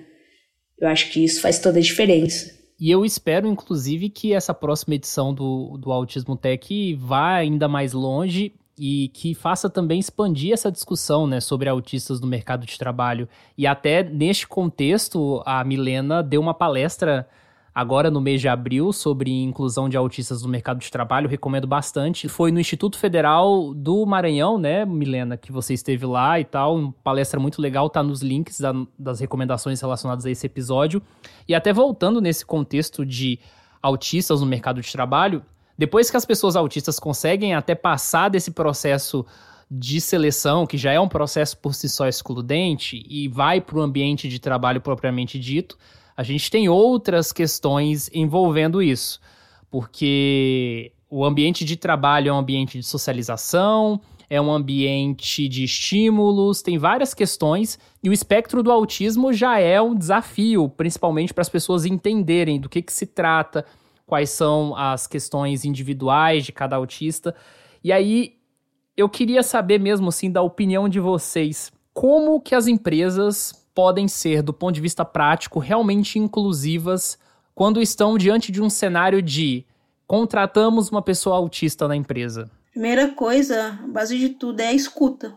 Eu 0.78 0.88
acho 0.88 1.10
que 1.10 1.22
isso 1.22 1.40
faz 1.40 1.58
toda 1.58 1.78
a 1.78 1.82
diferença. 1.82 2.54
E 2.78 2.90
eu 2.90 3.04
espero, 3.04 3.46
inclusive, 3.46 4.10
que 4.10 4.34
essa 4.34 4.52
próxima 4.52 4.94
edição 4.94 5.32
do, 5.32 5.78
do 5.78 5.90
Autismo 5.90 6.36
Tech 6.36 6.94
vá 6.94 7.36
ainda 7.36 7.68
mais 7.68 7.92
longe 7.92 8.52
e 8.78 9.08
que 9.08 9.34
faça 9.34 9.70
também 9.70 9.98
expandir 9.98 10.52
essa 10.52 10.70
discussão 10.70 11.26
né, 11.26 11.40
sobre 11.40 11.68
autistas 11.68 12.20
no 12.20 12.26
mercado 12.26 12.66
de 12.66 12.78
trabalho. 12.78 13.28
E 13.56 13.66
até 13.66 14.02
neste 14.02 14.46
contexto, 14.46 15.42
a 15.46 15.64
Milena 15.64 16.22
deu 16.22 16.40
uma 16.40 16.52
palestra 16.52 17.26
agora 17.74 18.10
no 18.10 18.22
mês 18.22 18.40
de 18.40 18.48
abril 18.48 18.90
sobre 18.90 19.30
inclusão 19.30 19.86
de 19.86 19.98
autistas 19.98 20.42
no 20.42 20.48
mercado 20.48 20.78
de 20.78 20.90
trabalho, 20.90 21.28
recomendo 21.28 21.66
bastante. 21.66 22.26
Foi 22.26 22.50
no 22.50 22.58
Instituto 22.58 22.98
Federal 22.98 23.74
do 23.74 24.04
Maranhão, 24.06 24.58
né, 24.58 24.86
Milena, 24.86 25.36
que 25.36 25.52
você 25.52 25.74
esteve 25.74 26.06
lá 26.06 26.40
e 26.40 26.44
tal, 26.44 26.76
uma 26.76 26.94
palestra 27.04 27.38
muito 27.38 27.60
legal, 27.60 27.90
tá 27.90 28.02
nos 28.02 28.22
links 28.22 28.60
da, 28.60 28.72
das 28.98 29.20
recomendações 29.20 29.78
relacionadas 29.80 30.24
a 30.24 30.30
esse 30.30 30.46
episódio. 30.46 31.02
E 31.46 31.54
até 31.54 31.70
voltando 31.72 32.18
nesse 32.18 32.46
contexto 32.46 33.04
de 33.04 33.38
autistas 33.82 34.40
no 34.40 34.46
mercado 34.46 34.80
de 34.80 34.90
trabalho, 34.90 35.42
depois 35.78 36.10
que 36.10 36.16
as 36.16 36.24
pessoas 36.24 36.56
autistas 36.56 36.98
conseguem 36.98 37.54
até 37.54 37.74
passar 37.74 38.28
desse 38.28 38.50
processo 38.50 39.24
de 39.70 40.00
seleção, 40.00 40.66
que 40.66 40.78
já 40.78 40.92
é 40.92 41.00
um 41.00 41.08
processo 41.08 41.58
por 41.58 41.74
si 41.74 41.88
só 41.88 42.06
excludente, 42.06 43.04
e 43.08 43.28
vai 43.28 43.60
para 43.60 43.78
o 43.78 43.82
ambiente 43.82 44.28
de 44.28 44.38
trabalho 44.38 44.80
propriamente 44.80 45.38
dito, 45.38 45.76
a 46.16 46.22
gente 46.22 46.50
tem 46.50 46.68
outras 46.68 47.32
questões 47.32 48.08
envolvendo 48.14 48.82
isso. 48.82 49.20
Porque 49.70 50.92
o 51.10 51.24
ambiente 51.24 51.64
de 51.64 51.76
trabalho 51.76 52.30
é 52.30 52.32
um 52.32 52.38
ambiente 52.38 52.78
de 52.78 52.84
socialização, 52.84 54.00
é 54.30 54.40
um 54.40 54.50
ambiente 54.50 55.48
de 55.48 55.64
estímulos, 55.64 56.62
tem 56.62 56.78
várias 56.78 57.12
questões, 57.12 57.78
e 58.02 58.08
o 58.08 58.12
espectro 58.12 58.62
do 58.62 58.72
autismo 58.72 59.32
já 59.32 59.58
é 59.58 59.80
um 59.80 59.94
desafio, 59.94 60.68
principalmente 60.68 61.34
para 61.34 61.42
as 61.42 61.48
pessoas 61.48 61.84
entenderem 61.84 62.58
do 62.58 62.68
que, 62.68 62.82
que 62.82 62.92
se 62.92 63.06
trata 63.06 63.64
quais 64.06 64.30
são 64.30 64.74
as 64.76 65.06
questões 65.06 65.64
individuais 65.64 66.44
de 66.44 66.52
cada 66.52 66.76
autista. 66.76 67.34
E 67.82 67.92
aí 67.92 68.36
Eu 68.96 69.10
queria 69.10 69.42
saber 69.42 69.78
mesmo 69.78 70.08
assim 70.08 70.30
da 70.30 70.40
opinião 70.40 70.88
de 70.88 70.98
vocês. 70.98 71.70
Como 71.92 72.40
que 72.40 72.54
as 72.54 72.66
empresas 72.66 73.52
podem 73.74 74.08
ser, 74.08 74.40
do 74.40 74.54
ponto 74.54 74.74
de 74.74 74.80
vista 74.80 75.04
prático, 75.04 75.58
realmente 75.58 76.18
inclusivas 76.18 77.18
quando 77.54 77.82
estão 77.82 78.16
diante 78.16 78.50
de 78.50 78.62
um 78.62 78.70
cenário 78.70 79.20
de 79.20 79.66
contratamos 80.06 80.88
uma 80.88 81.02
pessoa 81.02 81.36
autista 81.36 81.86
na 81.86 81.94
empresa? 81.94 82.50
Primeira 82.70 83.08
coisa, 83.08 83.78
a 83.84 83.86
base 83.86 84.18
de 84.18 84.30
tudo 84.30 84.60
é 84.60 84.68
a 84.68 84.72
escuta. 84.72 85.34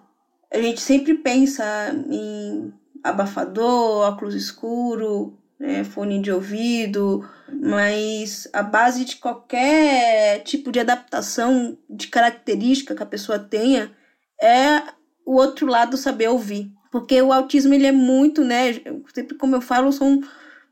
A 0.51 0.58
gente 0.58 0.79
sempre 0.79 1.15
pensa 1.15 1.63
em 2.10 2.73
abafador, 3.03 4.08
óculos 4.08 4.36
escuro, 4.36 5.38
né, 5.60 5.84
fone 5.84 6.21
de 6.21 6.32
ouvido, 6.32 7.27
mas 7.54 8.48
a 8.54 8.62
base 8.62 9.06
de 9.06 9.18
qualquer 9.18 10.44
tipo 10.44 10.72
de 10.72 10.80
adaptação 10.80 11.78
de 11.90 12.08
característica 12.08 12.96
que 12.96 13.04
a 13.04 13.06
pessoa 13.06 13.40
tenha 13.40 13.92
é 14.42 14.84
o 15.26 15.36
outro 15.36 15.68
lado 15.68 15.98
saber 15.98 16.28
ouvir. 16.30 16.72
Porque 16.92 17.22
o 17.22 17.32
autismo 17.32 17.74
ele 17.74 17.86
é 17.86 17.92
muito, 17.92 18.44
né, 18.44 18.74
sempre 19.14 19.38
como 19.38 19.56
eu 19.56 19.62
falo, 19.62 19.92
são 19.92 20.22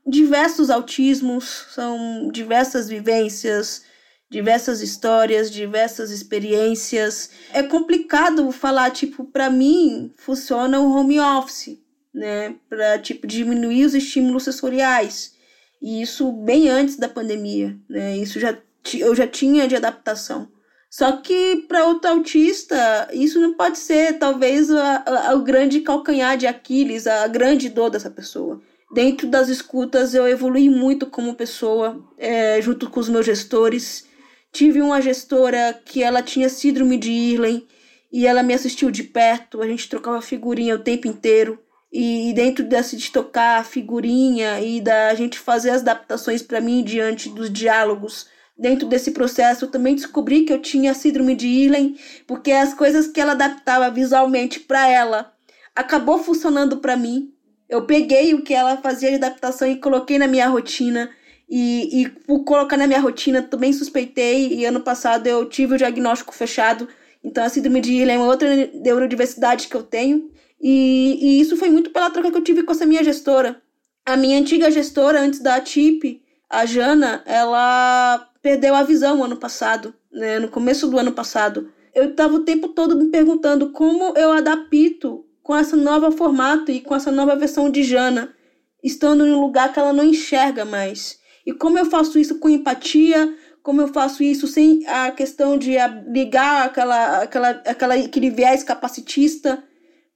diversos 0.06 0.68
autismos, 0.68 1.66
são 1.70 2.28
diversas 2.32 2.88
vivências, 2.88 3.84
diversas 4.30 4.80
histórias, 4.80 5.50
diversas 5.50 6.10
experiências. 6.10 7.30
É 7.52 7.62
complicado 7.62 8.50
falar, 8.50 8.90
tipo, 8.90 9.24
para 9.24 9.48
mim 9.48 10.12
funciona 10.16 10.80
o 10.80 10.92
home 10.92 11.20
office, 11.20 11.78
né, 12.12 12.56
para 12.68 12.98
tipo 12.98 13.26
diminuir 13.26 13.84
os 13.84 13.94
estímulos 13.94 14.42
sensoriais. 14.44 15.37
E 15.80 16.02
isso 16.02 16.32
bem 16.32 16.68
antes 16.68 16.96
da 16.96 17.08
pandemia, 17.08 17.76
né? 17.88 18.16
Isso 18.16 18.40
já 18.40 18.56
eu 18.94 19.14
já 19.14 19.26
tinha 19.26 19.68
de 19.68 19.76
adaptação. 19.76 20.48
Só 20.90 21.12
que 21.18 21.66
para 21.68 21.84
outro 21.84 22.10
autista, 22.10 23.08
isso 23.12 23.38
não 23.38 23.54
pode 23.54 23.78
ser 23.78 24.18
talvez 24.18 24.70
a, 24.70 25.04
a, 25.28 25.34
o 25.34 25.42
grande 25.42 25.80
calcanhar 25.80 26.38
de 26.38 26.46
Aquiles, 26.46 27.06
a 27.06 27.26
grande 27.28 27.68
dor 27.68 27.90
dessa 27.90 28.10
pessoa. 28.10 28.60
Dentro 28.94 29.28
das 29.28 29.48
escutas, 29.48 30.14
eu 30.14 30.26
evolui 30.26 30.70
muito 30.70 31.04
como 31.06 31.34
pessoa, 31.34 32.02
é, 32.16 32.60
junto 32.62 32.88
com 32.88 33.00
os 33.00 33.08
meus 33.08 33.26
gestores. 33.26 34.06
Tive 34.50 34.80
uma 34.80 35.02
gestora 35.02 35.78
que 35.84 36.02
ela 36.02 36.22
tinha 36.22 36.48
síndrome 36.48 36.96
de 36.96 37.10
Irlen 37.12 37.66
e 38.10 38.26
ela 38.26 38.42
me 38.42 38.54
assistiu 38.54 38.90
de 38.90 39.04
perto, 39.04 39.60
a 39.60 39.66
gente 39.66 39.90
trocava 39.90 40.22
figurinha 40.22 40.74
o 40.74 40.78
tempo 40.78 41.06
inteiro. 41.06 41.62
E 41.92 42.32
dentro 42.34 42.64
dessa 42.64 42.96
de 42.96 43.10
tocar 43.10 43.64
figurinha 43.64 44.60
e 44.60 44.80
da 44.80 45.14
gente 45.14 45.38
fazer 45.38 45.70
as 45.70 45.80
adaptações 45.80 46.42
para 46.42 46.60
mim 46.60 46.84
diante 46.84 47.30
dos 47.30 47.50
diálogos, 47.50 48.26
dentro 48.58 48.86
desse 48.86 49.12
processo 49.12 49.64
eu 49.64 49.70
também 49.70 49.94
descobri 49.94 50.42
que 50.42 50.52
eu 50.52 50.60
tinha 50.60 50.92
síndrome 50.92 51.34
de 51.34 51.46
Irlen, 51.46 51.96
porque 52.26 52.52
as 52.52 52.74
coisas 52.74 53.06
que 53.06 53.20
ela 53.20 53.32
adaptava 53.32 53.90
visualmente 53.90 54.60
para 54.60 54.86
ela 54.88 55.32
acabou 55.74 56.18
funcionando 56.18 56.78
para 56.78 56.96
mim. 56.96 57.32
Eu 57.68 57.86
peguei 57.86 58.34
o 58.34 58.42
que 58.42 58.52
ela 58.52 58.76
fazia 58.78 59.10
de 59.10 59.16
adaptação 59.16 59.68
e 59.68 59.76
coloquei 59.76 60.18
na 60.18 60.26
minha 60.26 60.48
rotina. 60.48 61.10
E, 61.48 62.02
e 62.02 62.08
por 62.08 62.44
colocar 62.44 62.76
na 62.76 62.86
minha 62.86 63.00
rotina 63.00 63.42
também 63.42 63.72
suspeitei. 63.72 64.48
E 64.54 64.64
ano 64.64 64.80
passado 64.80 65.26
eu 65.26 65.48
tive 65.48 65.74
o 65.74 65.78
diagnóstico 65.78 66.34
fechado. 66.34 66.88
Então 67.22 67.44
a 67.44 67.48
síndrome 67.48 67.80
de 67.80 67.92
Irlen 67.92 68.16
é 68.16 68.20
outra 68.20 68.48
neurodiversidade 68.74 69.68
que 69.68 69.76
eu 69.76 69.82
tenho. 69.82 70.30
E, 70.60 71.18
e 71.20 71.40
isso 71.40 71.56
foi 71.56 71.70
muito 71.70 71.90
pela 71.90 72.10
troca 72.10 72.30
que 72.30 72.36
eu 72.36 72.42
tive 72.42 72.62
com 72.62 72.72
essa 72.72 72.86
minha 72.86 73.02
gestora. 73.04 73.62
A 74.04 74.16
minha 74.16 74.38
antiga 74.38 74.70
gestora, 74.70 75.20
antes 75.20 75.40
da 75.40 75.60
TIP, 75.60 76.22
a 76.48 76.64
Jana, 76.64 77.22
ela 77.26 78.28
perdeu 78.42 78.74
a 78.74 78.82
visão 78.82 79.22
ano 79.22 79.36
passado, 79.36 79.94
né, 80.10 80.38
no 80.38 80.48
começo 80.48 80.88
do 80.88 80.98
ano 80.98 81.12
passado. 81.12 81.70
Eu 81.94 82.10
estava 82.10 82.34
o 82.34 82.44
tempo 82.44 82.68
todo 82.68 82.96
me 82.96 83.10
perguntando 83.10 83.70
como 83.70 84.16
eu 84.16 84.32
adapto 84.32 85.24
com 85.42 85.56
essa 85.56 85.76
nova 85.76 86.10
formato 86.10 86.70
e 86.70 86.80
com 86.80 86.94
essa 86.94 87.10
nova 87.10 87.36
versão 87.36 87.70
de 87.70 87.82
Jana, 87.82 88.34
estando 88.82 89.26
em 89.26 89.32
um 89.32 89.40
lugar 89.40 89.72
que 89.72 89.78
ela 89.78 89.92
não 89.92 90.04
enxerga 90.04 90.64
mais. 90.64 91.18
E 91.44 91.52
como 91.52 91.78
eu 91.78 91.86
faço 91.86 92.18
isso 92.18 92.38
com 92.38 92.48
empatia, 92.48 93.34
como 93.62 93.80
eu 93.80 93.88
faço 93.88 94.22
isso 94.22 94.46
sem 94.46 94.86
a 94.86 95.10
questão 95.10 95.58
de 95.58 95.76
ligar 96.10 96.66
aquela, 96.66 97.22
aquela, 97.22 97.50
aquela, 97.50 97.94
aquele 97.94 98.30
viés 98.30 98.62
capacitista 98.62 99.62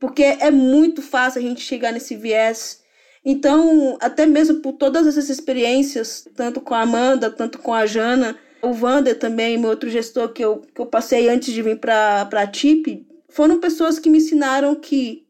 porque 0.02 0.24
é 0.24 0.50
muito 0.50 1.00
fácil 1.00 1.38
a 1.38 1.44
gente 1.44 1.60
chegar 1.60 1.92
nesse 1.92 2.16
viés. 2.16 2.82
Então, 3.24 3.96
até 4.00 4.26
mesmo 4.26 4.58
por 4.58 4.72
todas 4.72 5.06
essas 5.06 5.30
experiências, 5.30 6.26
tanto 6.34 6.60
com 6.60 6.74
a 6.74 6.80
Amanda, 6.80 7.30
tanto 7.30 7.60
com 7.60 7.72
a 7.72 7.86
Jana, 7.86 8.36
o 8.60 8.72
Vander 8.72 9.16
também, 9.16 9.56
meu 9.56 9.70
outro 9.70 9.88
gestor 9.88 10.32
que 10.32 10.44
eu, 10.44 10.60
que 10.74 10.80
eu 10.80 10.86
passei 10.86 11.28
antes 11.28 11.54
de 11.54 11.62
vir 11.62 11.78
para 11.78 12.28
a 12.32 12.46
TIP, 12.48 13.06
foram 13.28 13.60
pessoas 13.60 14.00
que 14.00 14.10
me 14.10 14.18
ensinaram 14.18 14.74
que 14.74 15.24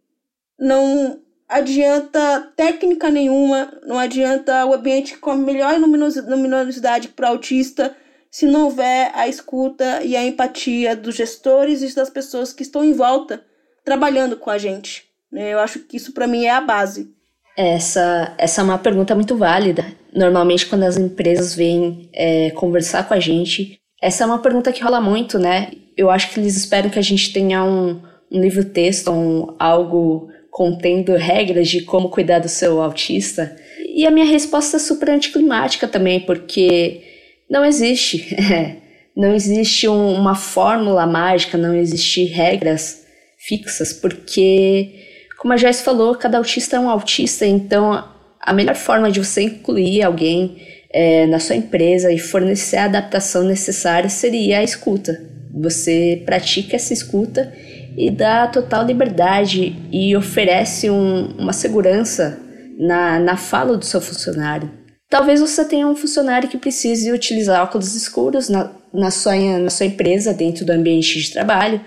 não 0.58 1.20
adianta 1.46 2.50
técnica 2.56 3.11
nenhuma, 3.11 3.78
não 3.85 3.98
adianta 3.98 4.64
o 4.64 4.72
ambiente 4.72 5.18
com 5.18 5.32
a 5.32 5.37
melhor 5.37 5.78
luminosidade 5.78 7.08
para 7.08 7.28
autista 7.28 7.94
se 8.30 8.46
não 8.46 8.64
houver 8.64 9.12
a 9.14 9.28
escuta 9.28 10.02
e 10.02 10.16
a 10.16 10.24
empatia 10.24 10.96
dos 10.96 11.14
gestores 11.14 11.82
e 11.82 11.94
das 11.94 12.08
pessoas 12.08 12.54
que 12.54 12.62
estão 12.62 12.82
em 12.82 12.94
volta 12.94 13.44
trabalhando 13.85 14.37
com 14.37 14.51
a 14.51 14.59
gente. 14.59 15.05
Né? 15.31 15.53
Eu 15.53 15.59
acho 15.59 15.81
que 15.81 15.97
isso 15.97 16.12
para 16.12 16.27
mim 16.27 16.45
é 16.45 16.51
a 16.51 16.61
base. 16.61 17.11
Essa, 17.57 18.35
essa 18.38 18.61
é 18.61 18.64
uma 18.64 18.79
pergunta 18.79 19.14
muito 19.14 19.37
válida. 19.37 19.85
Normalmente, 20.14 20.66
quando 20.66 20.85
as 20.85 20.97
empresas 20.97 21.55
vêm 21.55 22.09
é, 22.12 22.51
conversar 22.51 23.07
com 23.07 23.14
a 23.14 23.21
gente, 23.21 23.79
essa 24.01 24.25
é 24.25 24.27
uma 24.27 24.38
pergunta 24.38 24.73
que 24.73 24.83
rola 24.83 25.01
muito, 25.01 25.38
né? 25.38 25.71
Eu 25.97 26.11
acho 26.11 26.31
que 26.31 26.40
eles 26.40 26.57
esperam 26.57 26.90
que 26.90 26.99
a 26.99 27.03
gente 27.03 27.33
tenha 27.33 27.62
um, 27.62 28.01
um 28.31 28.40
livro-texto, 28.40 29.11
um, 29.11 29.55
algo 29.59 30.29
contendo 30.51 31.14
regras 31.16 31.68
de 31.68 31.83
como 31.83 32.11
cuidar 32.11 32.38
do 32.38 32.49
seu 32.49 32.81
autista. 32.83 33.57
E 33.95 34.07
a 34.07 34.11
minha 34.11 34.27
resposta 34.27 34.77
é 34.77 34.81
super 34.81 35.11
anticlimática 35.11 35.87
também, 35.87 36.21
porque 36.21 37.03
não 37.51 37.64
existe. 37.64 38.35
não 39.14 39.35
existe 39.35 39.87
um, 39.88 40.14
uma 40.14 40.35
fórmula 40.35 41.07
mágica, 41.07 41.59
não 41.59 41.75
existe 41.75 42.25
regras 42.25 43.01
fixas, 43.46 43.92
porque, 43.92 44.90
como 45.38 45.52
a 45.52 45.57
Joyce 45.57 45.83
falou, 45.83 46.14
cada 46.14 46.38
autista 46.38 46.76
é 46.76 46.81
um 46.81 46.88
autista, 46.88 47.46
então 47.46 48.09
a 48.40 48.52
melhor 48.52 48.74
forma 48.74 49.11
de 49.11 49.22
você 49.22 49.42
incluir 49.42 50.02
alguém 50.02 50.57
é, 50.90 51.26
na 51.26 51.38
sua 51.38 51.57
empresa 51.57 52.12
e 52.12 52.18
fornecer 52.18 52.76
a 52.76 52.85
adaptação 52.85 53.44
necessária 53.44 54.11
seria 54.11 54.59
a 54.59 54.62
escuta. 54.62 55.20
Você 55.55 56.22
pratica 56.24 56.76
essa 56.76 56.92
escuta 56.92 57.52
e 57.96 58.11
dá 58.11 58.46
total 58.46 58.85
liberdade 58.85 59.76
e 59.90 60.16
oferece 60.16 60.90
um, 60.90 61.37
uma 61.38 61.52
segurança 61.52 62.38
na, 62.78 63.18
na 63.18 63.37
fala 63.37 63.76
do 63.76 63.85
seu 63.85 64.00
funcionário. 64.00 64.70
Talvez 65.09 65.40
você 65.40 65.64
tenha 65.64 65.87
um 65.87 65.94
funcionário 65.94 66.48
que 66.48 66.57
precise 66.57 67.12
utilizar 67.12 67.62
óculos 67.62 67.94
escuros 67.94 68.48
na, 68.48 68.72
na, 68.94 69.11
sua, 69.11 69.37
na 69.59 69.68
sua 69.68 69.87
empresa, 69.87 70.33
dentro 70.33 70.64
do 70.64 70.70
ambiente 70.70 71.20
de 71.20 71.31
trabalho, 71.31 71.81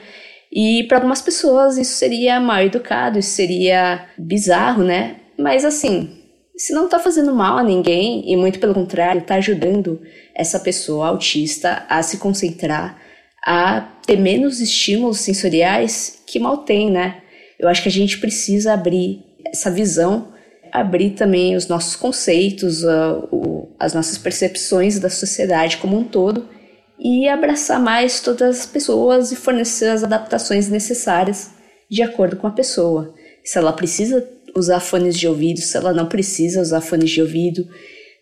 e 0.55 0.85
para 0.85 0.99
algumas 0.99 1.21
pessoas 1.21 1.77
isso 1.77 1.95
seria 1.95 2.39
mal 2.39 2.63
educado, 2.63 3.19
isso 3.19 3.31
seria 3.31 4.05
bizarro, 4.17 4.85
né? 4.85 5.17
Mas 5.37 5.65
assim, 5.65 6.17
se 6.55 6.71
não 6.71 6.87
tá 6.87 6.97
fazendo 6.97 7.35
mal 7.35 7.57
a 7.57 7.63
ninguém, 7.63 8.23
e 8.31 8.37
muito 8.37 8.57
pelo 8.57 8.73
contrário, 8.73 9.21
tá 9.21 9.35
ajudando 9.35 10.01
essa 10.33 10.57
pessoa 10.57 11.07
autista 11.09 11.85
a 11.89 12.01
se 12.01 12.19
concentrar, 12.19 12.97
a 13.45 13.81
ter 14.07 14.17
menos 14.17 14.61
estímulos 14.61 15.19
sensoriais 15.19 16.23
que 16.25 16.39
mal 16.39 16.59
tem, 16.59 16.89
né? 16.89 17.17
Eu 17.59 17.67
acho 17.67 17.83
que 17.83 17.89
a 17.89 17.91
gente 17.91 18.17
precisa 18.19 18.73
abrir 18.73 19.25
essa 19.45 19.69
visão, 19.69 20.29
abrir 20.71 21.11
também 21.11 21.57
os 21.57 21.67
nossos 21.67 21.97
conceitos, 21.97 22.81
o, 23.29 23.67
as 23.77 23.93
nossas 23.93 24.17
percepções 24.17 24.99
da 24.99 25.09
sociedade 25.09 25.77
como 25.77 25.97
um 25.97 26.03
todo 26.05 26.54
e 26.99 27.27
abraçar 27.27 27.79
mais 27.79 28.19
todas 28.19 28.59
as 28.59 28.65
pessoas 28.65 29.31
e 29.31 29.35
fornecer 29.35 29.89
as 29.89 30.03
adaptações 30.03 30.69
necessárias 30.69 31.51
de 31.89 32.01
acordo 32.01 32.35
com 32.35 32.47
a 32.47 32.51
pessoa. 32.51 33.13
Se 33.43 33.57
ela 33.57 33.73
precisa 33.73 34.27
usar 34.55 34.79
fones 34.79 35.17
de 35.17 35.27
ouvido, 35.27 35.59
se 35.59 35.77
ela 35.77 35.93
não 35.93 36.07
precisa 36.07 36.61
usar 36.61 36.81
fones 36.81 37.11
de 37.11 37.21
ouvido, 37.21 37.67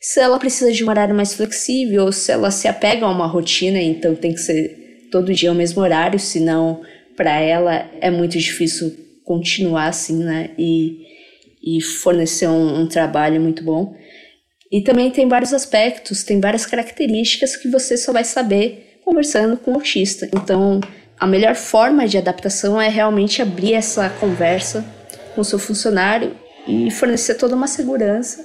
se 0.02 0.20
ela 0.20 0.38
precisa 0.38 0.72
de 0.72 0.84
um 0.84 0.90
horário 0.90 1.16
mais 1.16 1.34
flexível, 1.34 2.12
se 2.12 2.32
ela 2.32 2.52
se 2.52 2.68
apega 2.68 3.06
a 3.06 3.10
uma 3.10 3.28
rotina, 3.28 3.80
então 3.80 4.16
tem 4.16 4.34
que 4.34 4.40
ser 4.40 5.08
todo 5.12 5.34
dia 5.34 5.52
o 5.52 5.56
mesmo 5.56 5.82
horário, 5.82 6.20
senão 6.20 6.82
para 7.16 7.40
ela 7.40 7.90
é 8.02 8.10
muito 8.10 8.38
difícil 8.38 8.94
continuar 9.24 9.88
assim, 9.88 10.24
né? 10.24 10.50
E, 10.58 11.06
e 11.64 11.82
fornecer 11.82 12.48
um, 12.48 12.82
um 12.82 12.88
trabalho 12.88 13.40
muito 13.40 13.64
bom. 13.64 13.96
E 14.74 14.82
também 14.82 15.12
tem 15.12 15.28
vários 15.28 15.54
aspectos, 15.54 16.24
tem 16.24 16.40
várias 16.40 16.66
características 16.66 17.56
que 17.56 17.68
você 17.68 17.96
só 17.96 18.12
vai 18.12 18.24
saber 18.24 19.00
conversando 19.06 19.56
com 19.56 19.70
o 19.70 19.76
autista. 19.76 20.28
Então, 20.34 20.82
a 21.20 21.28
melhor 21.28 21.54
forma 21.54 22.08
de 22.08 22.18
adaptação 22.18 22.82
é 22.82 22.90
realmente 22.90 23.40
abrir 23.40 23.76
essa 23.76 24.10
conversa 24.10 24.84
com 25.36 25.42
o 25.42 25.46
seu 25.46 25.60
funcionário 25.60 26.36
e 26.68 26.90
fornecer 26.90 27.36
toda 27.36 27.56
uma 27.56 27.68
segurança 27.68 28.44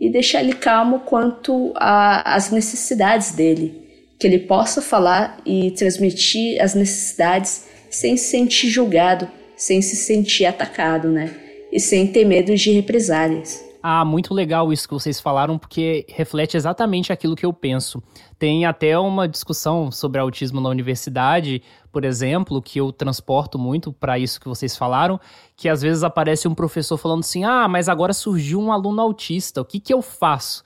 e 0.00 0.08
deixar 0.08 0.44
ele 0.44 0.52
calmo 0.52 1.00
quanto 1.00 1.72
às 1.74 2.52
necessidades 2.52 3.32
dele, 3.32 3.82
que 4.16 4.28
ele 4.28 4.38
possa 4.38 4.80
falar 4.80 5.40
e 5.44 5.72
transmitir 5.72 6.62
as 6.62 6.76
necessidades 6.76 7.64
sem 7.90 8.16
se 8.16 8.30
sentir 8.30 8.68
julgado, 8.68 9.28
sem 9.56 9.82
se 9.82 9.96
sentir 9.96 10.44
atacado, 10.44 11.08
né? 11.08 11.34
E 11.72 11.80
sem 11.80 12.06
ter 12.06 12.24
medo 12.24 12.54
de 12.54 12.70
represálias. 12.70 13.67
Ah, 13.82 14.04
muito 14.04 14.34
legal 14.34 14.72
isso 14.72 14.88
que 14.88 14.94
vocês 14.94 15.20
falaram, 15.20 15.56
porque 15.56 16.04
reflete 16.08 16.56
exatamente 16.56 17.12
aquilo 17.12 17.36
que 17.36 17.46
eu 17.46 17.52
penso. 17.52 18.02
Tem 18.38 18.66
até 18.66 18.98
uma 18.98 19.28
discussão 19.28 19.92
sobre 19.92 20.20
autismo 20.20 20.60
na 20.60 20.68
universidade, 20.68 21.62
por 21.92 22.04
exemplo, 22.04 22.60
que 22.60 22.80
eu 22.80 22.92
transporto 22.92 23.58
muito 23.58 23.92
para 23.92 24.18
isso 24.18 24.40
que 24.40 24.48
vocês 24.48 24.76
falaram, 24.76 25.20
que 25.56 25.68
às 25.68 25.80
vezes 25.80 26.02
aparece 26.02 26.48
um 26.48 26.54
professor 26.54 26.96
falando 26.96 27.20
assim: 27.20 27.44
ah, 27.44 27.68
mas 27.68 27.88
agora 27.88 28.12
surgiu 28.12 28.60
um 28.60 28.72
aluno 28.72 29.00
autista, 29.00 29.60
o 29.60 29.64
que, 29.64 29.78
que 29.78 29.94
eu 29.94 30.02
faço? 30.02 30.64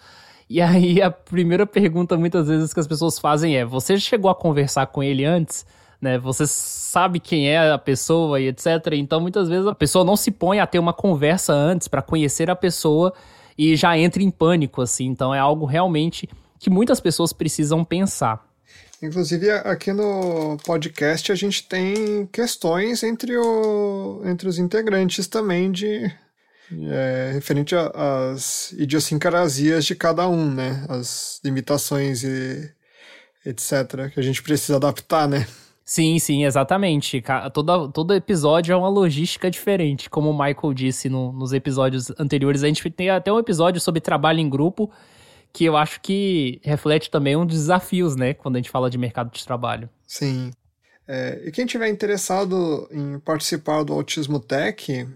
E 0.48 0.60
aí 0.60 1.00
a 1.00 1.10
primeira 1.10 1.66
pergunta 1.66 2.16
muitas 2.16 2.48
vezes 2.48 2.72
que 2.72 2.80
as 2.80 2.86
pessoas 2.86 3.18
fazem 3.18 3.56
é: 3.56 3.64
você 3.64 3.98
chegou 3.98 4.30
a 4.30 4.34
conversar 4.34 4.86
com 4.86 5.02
ele 5.02 5.24
antes? 5.24 5.66
Né? 6.02 6.18
Você 6.18 6.48
sabe 6.48 7.20
quem 7.20 7.48
é 7.48 7.70
a 7.70 7.78
pessoa 7.78 8.40
e 8.40 8.48
etc. 8.48 8.66
Então 8.94 9.20
muitas 9.20 9.48
vezes 9.48 9.68
a 9.68 9.74
pessoa 9.74 10.04
não 10.04 10.16
se 10.16 10.32
põe 10.32 10.58
a 10.58 10.66
ter 10.66 10.80
uma 10.80 10.92
conversa 10.92 11.52
antes 11.52 11.86
para 11.86 12.02
conhecer 12.02 12.50
a 12.50 12.56
pessoa 12.56 13.14
e 13.56 13.76
já 13.76 13.96
entra 13.96 14.20
em 14.20 14.30
pânico 14.30 14.82
assim. 14.82 15.06
Então 15.06 15.32
é 15.32 15.38
algo 15.38 15.64
realmente 15.64 16.28
que 16.58 16.68
muitas 16.68 16.98
pessoas 16.98 17.32
precisam 17.32 17.84
pensar. 17.84 18.44
Inclusive, 19.00 19.50
aqui 19.50 19.92
no 19.92 20.56
podcast 20.64 21.30
a 21.30 21.34
gente 21.34 21.68
tem 21.68 22.26
questões 22.32 23.02
entre, 23.02 23.36
o, 23.36 24.22
entre 24.24 24.48
os 24.48 24.58
integrantes 24.58 25.26
também 25.26 25.70
de 25.70 26.10
é, 26.88 27.30
referente 27.32 27.74
às 27.76 28.72
idiosincrasias 28.72 29.84
de 29.84 29.94
cada 29.94 30.28
um, 30.28 30.52
né? 30.52 30.84
As 30.88 31.40
limitações 31.44 32.22
e 32.22 32.72
etc. 33.44 34.12
que 34.12 34.20
a 34.20 34.22
gente 34.22 34.42
precisa 34.42 34.76
adaptar, 34.76 35.28
né? 35.28 35.46
Sim, 35.84 36.18
sim, 36.18 36.44
exatamente. 36.44 37.22
Todo, 37.52 37.88
todo 37.90 38.14
episódio 38.14 38.72
é 38.72 38.76
uma 38.76 38.88
logística 38.88 39.50
diferente, 39.50 40.08
como 40.08 40.30
o 40.30 40.32
Michael 40.32 40.72
disse 40.74 41.08
no, 41.08 41.32
nos 41.32 41.52
episódios 41.52 42.10
anteriores. 42.18 42.62
A 42.62 42.68
gente 42.68 42.88
tem 42.90 43.10
até 43.10 43.32
um 43.32 43.38
episódio 43.38 43.80
sobre 43.80 44.00
trabalho 44.00 44.38
em 44.38 44.48
grupo, 44.48 44.90
que 45.52 45.64
eu 45.64 45.76
acho 45.76 46.00
que 46.00 46.60
reflete 46.62 47.10
também 47.10 47.36
um 47.36 47.44
dos 47.44 47.58
desafios, 47.58 48.16
né, 48.16 48.32
quando 48.32 48.56
a 48.56 48.58
gente 48.58 48.70
fala 48.70 48.88
de 48.88 48.96
mercado 48.96 49.30
de 49.32 49.44
trabalho. 49.44 49.88
Sim. 50.06 50.50
É, 51.06 51.42
e 51.44 51.50
quem 51.50 51.66
tiver 51.66 51.88
interessado 51.88 52.88
em 52.90 53.18
participar 53.18 53.82
do 53.82 53.92
Autismo 53.92 54.38
Tech 54.38 55.06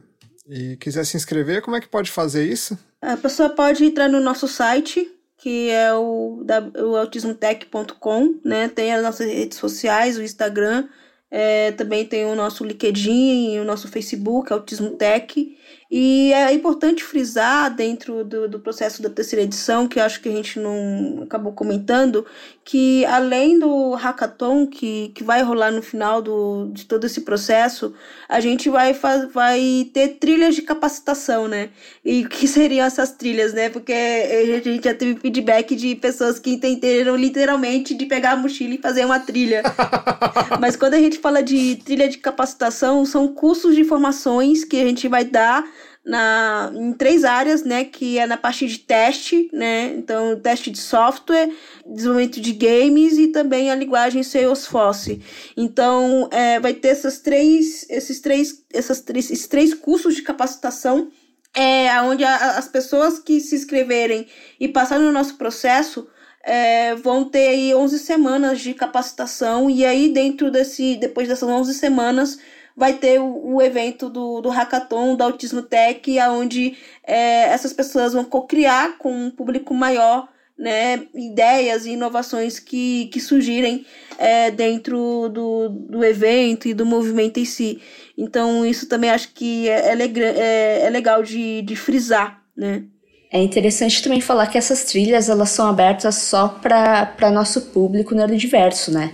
e 0.49 0.77
quiser 0.77 1.07
se 1.07 1.17
inscrever, 1.17 1.63
como 1.63 1.77
é 1.77 1.81
que 1.81 1.89
pode 1.89 2.11
fazer 2.11 2.45
isso? 2.45 2.79
A 3.01 3.17
pessoa 3.17 3.51
pode 3.51 3.85
entrar 3.85 4.09
no 4.09 4.21
nosso 4.21 4.49
site, 4.49 5.09
que 5.37 5.71
é 5.71 5.93
o, 5.95 6.45
o 6.79 6.97
autismotech.com, 6.97 8.41
né? 8.45 8.69
Tem 8.69 8.93
as 8.95 9.03
nossas 9.03 9.27
redes 9.27 9.59
sociais, 9.59 10.17
o 10.17 10.23
Instagram, 10.23 10.89
é, 11.31 11.73
também 11.73 12.05
tem 12.05 12.25
o 12.25 12.37
nosso 12.37 12.65
LinkedIn, 12.65 13.59
o 13.59 13.65
nosso 13.65 13.89
Facebook, 13.89 14.53
Autismo 14.53 14.91
Tech. 14.91 15.57
E 15.89 16.33
é 16.33 16.53
importante 16.53 17.05
frisar 17.05 17.73
dentro 17.73 18.25
do, 18.25 18.49
do 18.49 18.59
processo 18.59 19.01
da 19.01 19.09
terceira 19.09 19.45
edição, 19.45 19.87
que 19.87 20.01
acho 20.01 20.21
que 20.21 20.29
a 20.29 20.33
gente 20.33 20.59
não 20.59 21.23
acabou 21.23 21.53
comentando, 21.53 22.27
que 22.65 23.05
além 23.07 23.57
do 23.57 23.95
hackathon 23.95 24.67
que, 24.67 25.13
que 25.15 25.23
vai 25.23 25.43
rolar 25.43 25.71
no 25.71 25.81
final 25.81 26.21
do, 26.21 26.69
de 26.73 26.87
todo 26.87 27.05
esse 27.05 27.21
processo, 27.21 27.95
a 28.29 28.41
gente 28.41 28.69
vai, 28.69 28.95
faz, 28.95 29.33
vai 29.33 29.89
ter 29.95 30.17
trilhas 30.19 30.57
de 30.57 30.63
capacitação, 30.63 31.47
né? 31.47 31.71
E 32.05 32.25
o 32.25 32.29
que 32.29 32.49
seriam 32.49 32.85
essas 32.85 33.13
trilhas, 33.13 33.53
né? 33.55 33.69
Porque 33.69 33.93
a 33.93 34.61
gente 34.61 34.85
já 34.85 34.95
teve 34.95 35.21
feedback 35.21 35.77
de 35.77 35.95
pessoas 35.95 36.41
que 36.41 36.51
entenderam 36.51 37.15
literalmente 37.15 37.95
de 37.95 38.07
pegar 38.07 38.33
a 38.33 38.37
mochila 38.37 38.75
e 38.75 38.79
fazer 38.79 39.05
uma 39.05 39.21
trilha. 39.21 39.63
Mas 40.61 40.75
quando 40.75 40.95
a 40.95 40.99
gente 40.99 41.16
fala 41.19 41.43
de 41.43 41.77
trilha 41.77 42.09
de 42.09 42.19
capacitação, 42.19 43.05
são 43.05 43.29
cursos 43.29 43.75
de 43.75 43.85
formações 43.85 44.65
que 44.65 44.81
a 44.81 44.85
gente 44.85 45.09
vai 45.09 45.25
dar 45.25 45.65
na, 46.07 46.71
em 46.73 46.93
três 46.93 47.25
áreas, 47.25 47.65
né? 47.65 47.85
Que 47.85 48.19
é 48.19 48.27
na 48.27 48.37
parte 48.37 48.67
de 48.69 48.79
teste, 48.79 49.51
né? 49.53 49.93
Então, 49.97 50.39
teste 50.39 50.71
de 50.71 50.79
software, 50.79 51.51
desenvolvimento 51.85 52.41
de 52.41 52.53
games 52.53 53.19
e 53.19 53.29
também 53.29 53.71
a 53.71 53.75
linguagem 53.75 54.23
Salesforce. 54.23 55.21
Então, 55.57 56.29
é, 56.31 56.61
vai 56.61 56.73
ter 56.75 56.89
essas 56.89 57.19
três, 57.19 57.85
esses 57.91 58.21
três, 58.21 58.65
essas 58.73 59.01
três, 59.01 59.31
esses 59.31 59.49
três 59.49 59.75
cursos 59.75 60.15
de 60.15 60.23
capacitação, 60.23 61.11
é, 61.53 62.01
onde 62.03 62.23
a, 62.23 62.57
as 62.57 62.69
pessoas 62.69 63.19
que 63.19 63.41
se 63.41 63.57
inscreverem 63.57 64.29
e 64.61 64.69
passarem 64.69 65.05
no 65.05 65.13
nosso 65.13 65.37
processo 65.37 66.07
é, 66.47 66.95
vão 66.95 67.25
ter 67.25 67.49
aí 67.49 67.75
11 67.75 67.99
semanas 67.99 68.61
de 68.61 68.73
capacitação 68.73 69.69
e 69.69 69.85
aí 69.85 70.09
dentro 70.09 70.49
desse, 70.49 70.95
depois 70.95 71.27
dessas 71.27 71.49
11 71.49 71.75
semanas, 71.75 72.39
vai 72.77 72.95
ter 72.95 73.21
o, 73.21 73.55
o 73.55 73.61
evento 73.61 74.09
do, 74.09 74.41
do 74.41 74.49
Hackathon, 74.49 75.17
do 75.17 75.25
Autismo 75.25 75.61
Tech, 75.61 76.01
onde 76.31 76.77
é, 77.03 77.49
essas 77.49 77.73
pessoas 77.73 78.13
vão 78.13 78.25
co-criar 78.25 78.97
com 78.99 79.13
um 79.13 79.31
público 79.31 79.75
maior 79.75 80.29
né, 80.57 81.07
ideias 81.15 81.85
e 81.85 81.91
inovações 81.91 82.61
que, 82.61 83.07
que 83.07 83.21
surgirem 83.21 83.85
é, 84.17 84.49
dentro 84.51 85.29
do, 85.29 85.69
do 85.69 86.05
evento 86.05 86.69
e 86.69 86.75
do 86.75 86.87
movimento 86.87 87.39
em 87.39 87.45
si. 87.45 87.83
Então, 88.17 88.65
isso 88.65 88.89
também 88.89 89.11
acho 89.11 89.33
que 89.35 89.69
é, 89.69 89.93
é, 89.93 89.97
é, 89.97 90.87
é 90.87 90.91
legal 90.91 91.25
de, 91.25 91.61
de 91.63 91.75
frisar, 91.75 92.43
né? 92.57 92.85
É 93.31 93.43
interessante 93.43 94.03
também 94.03 94.21
falar 94.21 94.47
que 94.47 94.57
essas 94.57 94.85
trilhas 94.85 95.29
elas 95.29 95.51
são 95.51 95.69
abertas 95.69 96.15
só 96.15 96.49
para 96.49 97.31
nosso 97.31 97.61
público 97.73 98.15
neurodiverso, 98.15 98.93
né? 98.93 99.13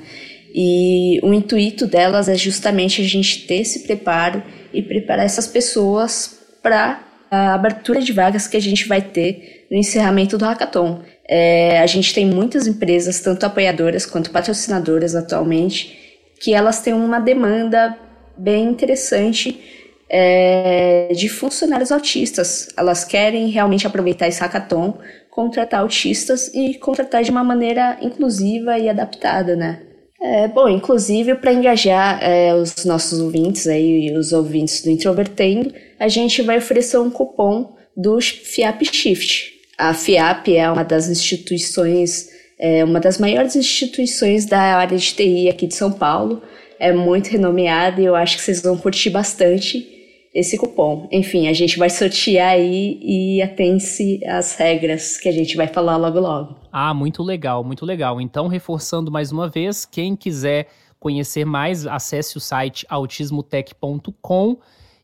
E 0.55 1.18
o 1.22 1.33
intuito 1.33 1.87
delas 1.87 2.29
é 2.29 2.35
justamente 2.35 3.01
a 3.01 3.05
gente 3.05 3.46
ter 3.46 3.62
esse 3.62 3.81
preparo 3.81 4.42
e 4.72 4.83
preparar 4.83 5.25
essas 5.25 5.46
pessoas 5.46 6.38
para 6.62 7.03
a 7.31 7.55
abertura 7.55 8.01
de 8.01 8.12
vagas 8.12 8.46
que 8.46 8.57
a 8.59 8.61
gente 8.61 8.87
vai 8.87 9.01
ter 9.01 9.66
no 9.70 9.79
encerramento 9.79 10.37
do 10.37 10.44
hackathon. 10.44 11.01
É, 11.27 11.81
a 11.81 11.87
gente 11.87 12.12
tem 12.12 12.27
muitas 12.27 12.66
empresas, 12.66 13.20
tanto 13.20 13.46
apoiadoras 13.46 14.05
quanto 14.05 14.31
patrocinadoras 14.31 15.14
atualmente, 15.14 15.98
que 16.38 16.53
elas 16.53 16.83
têm 16.83 16.92
uma 16.92 17.18
demanda 17.18 17.96
bem 18.37 18.64
interessante 18.64 19.81
é, 20.12 21.09
de 21.14 21.27
funcionários 21.31 21.90
autistas. 21.90 22.68
Elas 22.77 23.03
querem 23.03 23.48
realmente 23.48 23.87
aproveitar 23.87 24.29
esse 24.29 24.40
hackathon, 24.40 24.98
contratar 25.31 25.81
autistas 25.81 26.53
e 26.55 26.75
contratar 26.75 27.22
de 27.22 27.31
uma 27.31 27.42
maneira 27.42 27.96
inclusiva 28.03 28.79
e 28.79 28.90
adaptada, 28.90 29.57
né? 29.57 29.81
É, 30.20 30.46
bom, 30.46 30.68
inclusive 30.68 31.35
para 31.37 31.53
engajar 31.53 32.22
é, 32.22 32.55
os 32.55 32.85
nossos 32.85 33.18
ouvintes 33.18 33.66
aí, 33.66 34.14
os 34.16 34.33
ouvintes 34.33 34.83
do 34.83 34.90
Introvertendo, 34.90 35.72
a 35.98 36.07
gente 36.07 36.42
vai 36.42 36.59
oferecer 36.59 36.98
um 36.98 37.11
cupom 37.11 37.75
do 37.96 38.20
FIAP 38.20 38.85
Shift. 38.85 39.51
A 39.77 39.92
FIAP 39.94 40.48
é 40.55 40.70
uma 40.70 40.85
das 40.85 41.09
instituições, 41.09 42.29
é 42.57 42.85
uma 42.85 43.01
das 43.01 43.18
maiores 43.18 43.57
instituições 43.57 44.44
da 44.46 44.61
área 44.61 44.96
de 44.96 45.12
TI 45.12 45.48
aqui 45.48 45.66
de 45.66 45.75
São 45.75 45.90
Paulo. 45.90 46.42
É 46.79 46.92
muito 46.92 47.29
renomeada 47.29 48.01
e 48.01 48.05
eu 48.05 48.14
acho 48.14 48.37
que 48.37 48.42
vocês 48.42 48.61
vão 48.61 48.77
curtir 48.77 49.11
bastante 49.11 49.91
esse 50.34 50.56
cupom. 50.56 51.08
Enfim, 51.12 51.46
a 51.48 51.52
gente 51.52 51.78
vai 51.78 51.90
sortear 51.90 52.52
aí 52.52 52.98
e 53.02 53.42
atente-se 53.42 54.24
às 54.26 54.56
regras 54.56 55.18
que 55.18 55.28
a 55.28 55.32
gente 55.32 55.56
vai 55.56 55.66
falar 55.66 55.96
logo 55.96 56.18
logo. 56.18 56.56
Ah, 56.72 56.94
muito 56.94 57.22
legal, 57.22 57.62
muito 57.62 57.84
legal. 57.84 58.20
Então, 58.20 58.48
reforçando 58.48 59.10
mais 59.10 59.30
uma 59.30 59.48
vez, 59.48 59.84
quem 59.84 60.16
quiser 60.16 60.68
conhecer 60.98 61.44
mais, 61.44 61.86
acesse 61.86 62.36
o 62.36 62.40
site 62.40 62.86
autismotech.com 62.88 64.56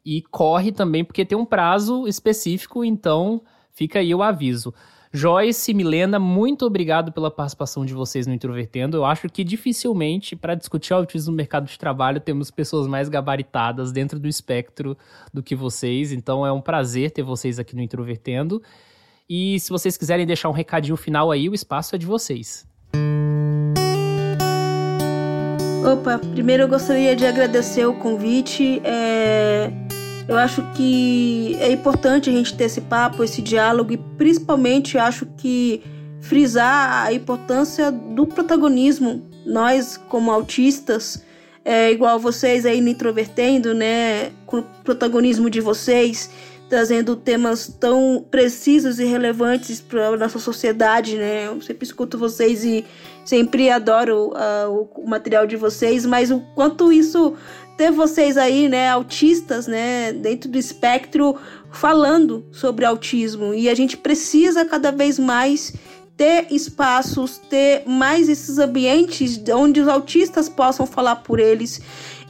e 0.04 0.22
corre 0.22 0.72
também, 0.72 1.04
porque 1.04 1.24
tem 1.24 1.36
um 1.36 1.44
prazo 1.44 2.06
específico, 2.06 2.84
então 2.84 3.42
fica 3.72 3.98
aí 3.98 4.14
o 4.14 4.22
aviso. 4.22 4.72
Joyce, 5.12 5.72
Milena, 5.72 6.18
muito 6.18 6.66
obrigado 6.66 7.10
pela 7.12 7.30
participação 7.30 7.84
de 7.84 7.94
vocês 7.94 8.26
no 8.26 8.34
Introvertendo. 8.34 8.96
Eu 8.98 9.04
acho 9.04 9.28
que 9.28 9.42
dificilmente, 9.42 10.36
para 10.36 10.54
discutir 10.54 10.92
autismo 10.92 11.30
no 11.30 11.36
mercado 11.36 11.66
de 11.66 11.78
trabalho, 11.78 12.20
temos 12.20 12.50
pessoas 12.50 12.86
mais 12.86 13.08
gabaritadas 13.08 13.90
dentro 13.90 14.18
do 14.18 14.28
espectro 14.28 14.96
do 15.32 15.42
que 15.42 15.56
vocês. 15.56 16.12
Então 16.12 16.44
é 16.44 16.52
um 16.52 16.60
prazer 16.60 17.10
ter 17.10 17.22
vocês 17.22 17.58
aqui 17.58 17.74
no 17.74 17.82
Introvertendo. 17.82 18.62
E 19.28 19.58
se 19.60 19.70
vocês 19.70 19.96
quiserem 19.96 20.26
deixar 20.26 20.48
um 20.48 20.52
recadinho 20.52 20.96
final 20.96 21.30
aí, 21.30 21.48
o 21.48 21.54
espaço 21.54 21.94
é 21.94 21.98
de 21.98 22.06
vocês. 22.06 22.66
Opa, 25.90 26.18
primeiro 26.18 26.64
eu 26.64 26.68
gostaria 26.68 27.16
de 27.16 27.24
agradecer 27.24 27.86
o 27.86 27.94
convite. 27.94 28.80
É 28.84 29.87
eu 30.28 30.36
acho 30.36 30.62
que 30.74 31.56
é 31.58 31.72
importante 31.72 32.28
a 32.28 32.32
gente 32.32 32.54
ter 32.54 32.64
esse 32.64 32.82
papo, 32.82 33.24
esse 33.24 33.40
diálogo 33.40 33.92
e 33.92 33.96
principalmente 33.96 34.98
acho 34.98 35.24
que 35.38 35.82
frisar 36.20 37.06
a 37.06 37.12
importância 37.12 37.90
do 37.90 38.26
protagonismo. 38.26 39.26
Nós, 39.46 39.96
como 39.96 40.30
autistas, 40.30 41.24
é 41.64 41.90
igual 41.90 42.18
vocês 42.18 42.66
aí 42.66 42.82
me 42.82 42.90
introvertendo, 42.90 43.72
né, 43.72 44.30
com 44.44 44.58
o 44.58 44.62
protagonismo 44.84 45.48
de 45.48 45.62
vocês, 45.62 46.30
trazendo 46.68 47.16
temas 47.16 47.66
tão 47.80 48.22
precisos 48.30 48.98
e 48.98 49.04
relevantes 49.06 49.80
para 49.80 50.08
a 50.08 50.16
nossa 50.18 50.38
sociedade, 50.38 51.16
né? 51.16 51.46
Eu 51.46 51.62
sempre 51.62 51.86
escuto 51.86 52.18
vocês 52.18 52.62
e 52.62 52.84
sempre 53.24 53.70
adoro 53.70 54.32
uh, 54.34 54.88
o 54.94 55.08
material 55.08 55.46
de 55.46 55.56
vocês, 55.56 56.04
mas 56.04 56.30
o 56.30 56.40
quanto 56.54 56.92
isso 56.92 57.34
ter 57.78 57.92
vocês 57.92 58.36
aí, 58.36 58.68
né, 58.68 58.90
autistas, 58.90 59.68
né, 59.68 60.12
dentro 60.12 60.50
do 60.50 60.58
espectro 60.58 61.36
falando 61.70 62.44
sobre 62.50 62.84
autismo 62.84 63.54
e 63.54 63.68
a 63.68 63.74
gente 63.74 63.96
precisa 63.96 64.64
cada 64.64 64.90
vez 64.90 65.16
mais 65.16 65.72
ter 66.16 66.48
espaços, 66.50 67.38
ter 67.38 67.84
mais 67.86 68.28
esses 68.28 68.58
ambientes 68.58 69.40
onde 69.54 69.80
os 69.80 69.86
autistas 69.86 70.48
possam 70.48 70.84
falar 70.84 71.16
por 71.16 71.38
eles. 71.38 71.80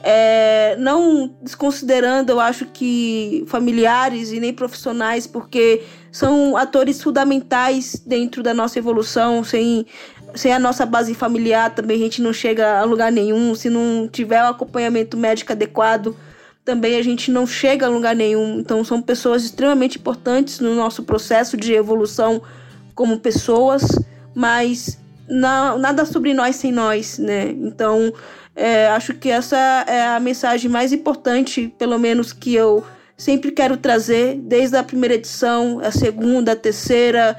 É, 0.03 0.77
não 0.79 1.35
desconsiderando, 1.43 2.31
eu 2.31 2.39
acho 2.39 2.67
que 2.67 3.45
familiares 3.49 4.31
e 4.31 4.39
nem 4.39 4.53
profissionais, 4.53 5.27
porque 5.27 5.83
são 6.13 6.57
atores 6.57 7.03
fundamentais 7.03 8.01
dentro 8.07 8.43
da 8.43 8.53
nossa 8.53 8.79
evolução. 8.79 9.43
Sem, 9.43 9.87
sem 10.35 10.53
a 10.53 10.59
nossa 10.59 10.85
base 10.87 11.15
familiar, 11.15 11.75
também 11.75 11.97
a 11.97 12.01
gente 12.01 12.23
não 12.23 12.33
chega 12.33 12.79
a 12.79 12.85
lugar 12.85 13.11
nenhum. 13.11 13.55
Se 13.55 13.69
não 13.71 14.09
tiver 14.09 14.43
o 14.43 14.49
acompanhamento 14.49 15.17
médico 15.17 15.53
adequado, 15.53 16.17
também 16.65 16.97
a 16.97 17.03
gente 17.03 17.31
não 17.31 17.47
chega 17.47 17.87
a 17.87 17.89
lugar 17.89 18.15
nenhum. 18.15 18.61
Então, 18.61 18.85
são 18.85 19.01
pessoas 19.01 19.45
extremamente 19.45 19.99
importantes 19.99 20.61
no 20.61 20.75
nosso 20.75 21.03
processo 21.03 21.57
de 21.57 21.73
evolução 21.73 22.43
como 22.95 23.19
pessoas, 23.19 23.83
mas 24.35 24.99
nada 25.29 26.05
sobre 26.05 26.35
nós 26.35 26.57
sem 26.57 26.73
nós, 26.73 27.19
né? 27.19 27.51
Então, 27.51 28.13
é, 28.57 28.89
acho 28.89 29.15
que 29.15 29.31
essa 29.31 29.57
é 29.87 30.09
a 30.09 30.21
mensagem 30.21 30.71
mais 30.71 30.93
importante, 30.93 31.73
pelo 31.79 31.99
menos 31.99 32.33
que 32.33 32.55
eu 32.55 32.85
sempre 33.17 33.51
quero 33.51 33.77
trazer, 33.77 34.37
desde 34.37 34.77
a 34.77 34.83
primeira 34.83 35.15
edição, 35.15 35.81
a 35.81 35.91
segunda, 35.91 36.53
a 36.53 36.57
terceira, 36.57 37.37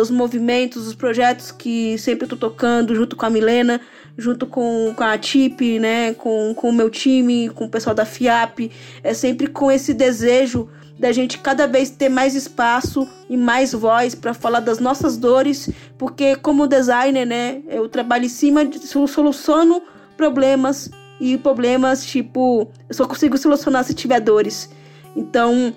os 0.00 0.10
movimentos, 0.10 0.86
os 0.86 0.94
projetos 0.94 1.50
que 1.50 1.98
sempre 1.98 2.24
estou 2.24 2.38
tocando 2.38 2.94
junto 2.94 3.16
com 3.16 3.26
a 3.26 3.30
Milena 3.30 3.80
junto 4.18 4.46
com, 4.46 4.94
com 4.96 5.04
a 5.04 5.18
TIP, 5.18 5.78
né, 5.78 6.14
com, 6.14 6.54
com 6.54 6.70
o 6.70 6.72
meu 6.72 6.88
time, 6.88 7.50
com 7.50 7.66
o 7.66 7.68
pessoal 7.68 7.94
da 7.94 8.04
FIAP, 8.04 8.70
é 9.02 9.12
sempre 9.12 9.46
com 9.46 9.70
esse 9.70 9.92
desejo 9.92 10.68
da 10.98 11.12
gente 11.12 11.38
cada 11.38 11.66
vez 11.66 11.90
ter 11.90 12.08
mais 12.08 12.34
espaço 12.34 13.06
e 13.28 13.36
mais 13.36 13.72
voz 13.72 14.14
para 14.14 14.32
falar 14.32 14.60
das 14.60 14.78
nossas 14.78 15.18
dores, 15.18 15.68
porque 15.98 16.36
como 16.36 16.66
designer, 16.66 17.26
né, 17.26 17.60
eu 17.68 17.86
trabalho 17.88 18.24
em 18.24 18.30
cima 18.30 18.64
de 18.64 18.78
soluciono 18.86 19.82
problemas 20.16 20.90
e 21.20 21.36
problemas 21.36 22.04
tipo, 22.04 22.70
eu 22.88 22.94
só 22.94 23.06
consigo 23.06 23.36
solucionar 23.36 23.84
se 23.84 23.92
tiver 23.92 24.20
dores. 24.20 24.70
Então, 25.14 25.74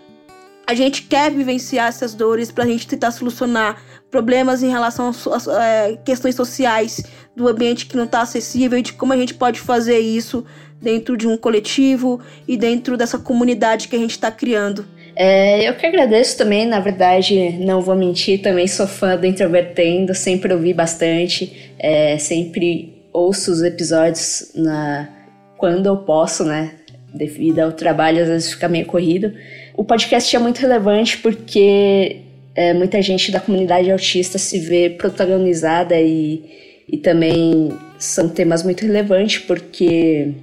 a 0.69 0.75
gente 0.75 1.01
quer 1.01 1.31
vivenciar 1.31 1.87
essas 1.87 2.13
dores 2.13 2.51
para 2.51 2.63
a 2.63 2.67
gente 2.67 2.87
tentar 2.87 3.09
solucionar 3.09 3.81
problemas 4.11 4.61
em 4.61 4.69
relação 4.69 5.09
a, 5.09 5.63
é, 5.63 5.97
questões 6.05 6.35
sociais 6.35 7.03
do 7.35 7.47
ambiente 7.47 7.87
que 7.87 7.97
não 7.97 8.03
está 8.03 8.21
acessível 8.21 8.77
e 8.77 8.83
de 8.83 8.93
como 8.93 9.11
a 9.11 9.17
gente 9.17 9.33
pode 9.33 9.59
fazer 9.59 9.97
isso 9.97 10.45
dentro 10.79 11.17
de 11.17 11.27
um 11.27 11.35
coletivo 11.35 12.21
e 12.47 12.55
dentro 12.55 12.95
dessa 12.95 13.17
comunidade 13.17 13.87
que 13.87 13.95
a 13.95 13.99
gente 13.99 14.11
está 14.11 14.29
criando. 14.29 14.85
É, 15.15 15.67
eu 15.67 15.73
que 15.73 15.87
agradeço 15.87 16.37
também, 16.37 16.67
na 16.67 16.79
verdade, 16.79 17.49
não 17.65 17.81
vou 17.81 17.95
mentir, 17.95 18.39
também 18.39 18.67
sou 18.67 18.85
fã 18.85 19.17
do 19.17 19.25
Introvertendo, 19.25 20.13
sempre 20.13 20.53
ouvi 20.53 20.71
bastante, 20.71 21.73
é, 21.79 22.15
sempre 22.19 23.07
ouço 23.11 23.51
os 23.51 23.63
episódios 23.63 24.51
na, 24.53 25.09
quando 25.57 25.87
eu 25.87 25.97
posso, 25.97 26.43
né? 26.43 26.75
Devido 27.11 27.57
ao 27.57 27.71
trabalho, 27.71 28.21
às 28.21 28.27
vezes 28.27 28.53
fica 28.53 28.69
meio 28.69 28.85
corrido. 28.85 29.33
O 29.79 29.83
podcast 29.85 30.35
é 30.35 30.39
muito 30.39 30.59
relevante 30.59 31.17
porque 31.19 32.17
é, 32.53 32.73
muita 32.73 33.01
gente 33.01 33.31
da 33.31 33.39
comunidade 33.39 33.89
autista 33.89 34.37
se 34.37 34.59
vê 34.59 34.89
protagonizada 34.89 35.97
e, 35.97 36.83
e 36.85 36.97
também 36.97 37.71
são 37.97 38.27
temas 38.27 38.61
muito 38.61 38.81
relevantes 38.81 39.39
porque 39.39 40.33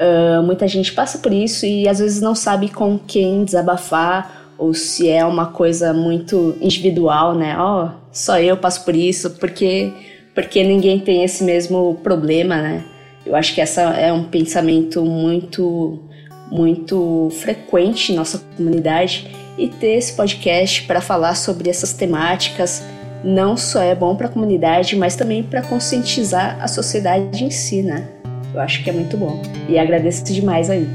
uh, 0.00 0.42
muita 0.42 0.66
gente 0.66 0.92
passa 0.92 1.18
por 1.18 1.32
isso 1.32 1.64
e 1.64 1.88
às 1.88 2.00
vezes 2.00 2.20
não 2.20 2.34
sabe 2.34 2.70
com 2.70 2.98
quem 2.98 3.44
desabafar 3.44 4.50
ou 4.58 4.74
se 4.74 5.08
é 5.08 5.24
uma 5.24 5.46
coisa 5.46 5.92
muito 5.92 6.56
individual, 6.60 7.36
né? 7.36 7.56
Ó, 7.56 7.84
oh, 7.84 7.90
só 8.10 8.40
eu 8.40 8.56
passo 8.56 8.84
por 8.84 8.96
isso, 8.96 9.30
porque 9.38 9.92
porque 10.34 10.64
ninguém 10.64 10.98
tem 10.98 11.22
esse 11.22 11.44
mesmo 11.44 12.00
problema, 12.02 12.60
né? 12.60 12.84
Eu 13.24 13.36
acho 13.36 13.54
que 13.54 13.60
essa 13.60 13.82
é 13.92 14.12
um 14.12 14.24
pensamento 14.24 15.04
muito 15.04 16.02
muito 16.52 17.30
frequente 17.40 18.12
em 18.12 18.14
nossa 18.14 18.38
comunidade 18.56 19.34
e 19.56 19.68
ter 19.68 19.94
esse 19.94 20.12
podcast 20.12 20.82
para 20.82 21.00
falar 21.00 21.34
sobre 21.34 21.70
essas 21.70 21.94
temáticas 21.94 22.84
não 23.24 23.56
só 23.56 23.80
é 23.80 23.94
bom 23.94 24.16
para 24.16 24.26
a 24.26 24.30
comunidade, 24.30 24.96
mas 24.96 25.16
também 25.16 25.42
para 25.42 25.62
conscientizar 25.62 26.58
a 26.60 26.68
sociedade 26.68 27.44
em 27.44 27.50
si, 27.50 27.82
né? 27.82 28.08
Eu 28.52 28.60
acho 28.60 28.82
que 28.82 28.90
é 28.90 28.92
muito 28.92 29.16
bom. 29.16 29.40
E 29.68 29.78
agradeço 29.78 30.24
demais 30.24 30.68
aí. 30.68 30.88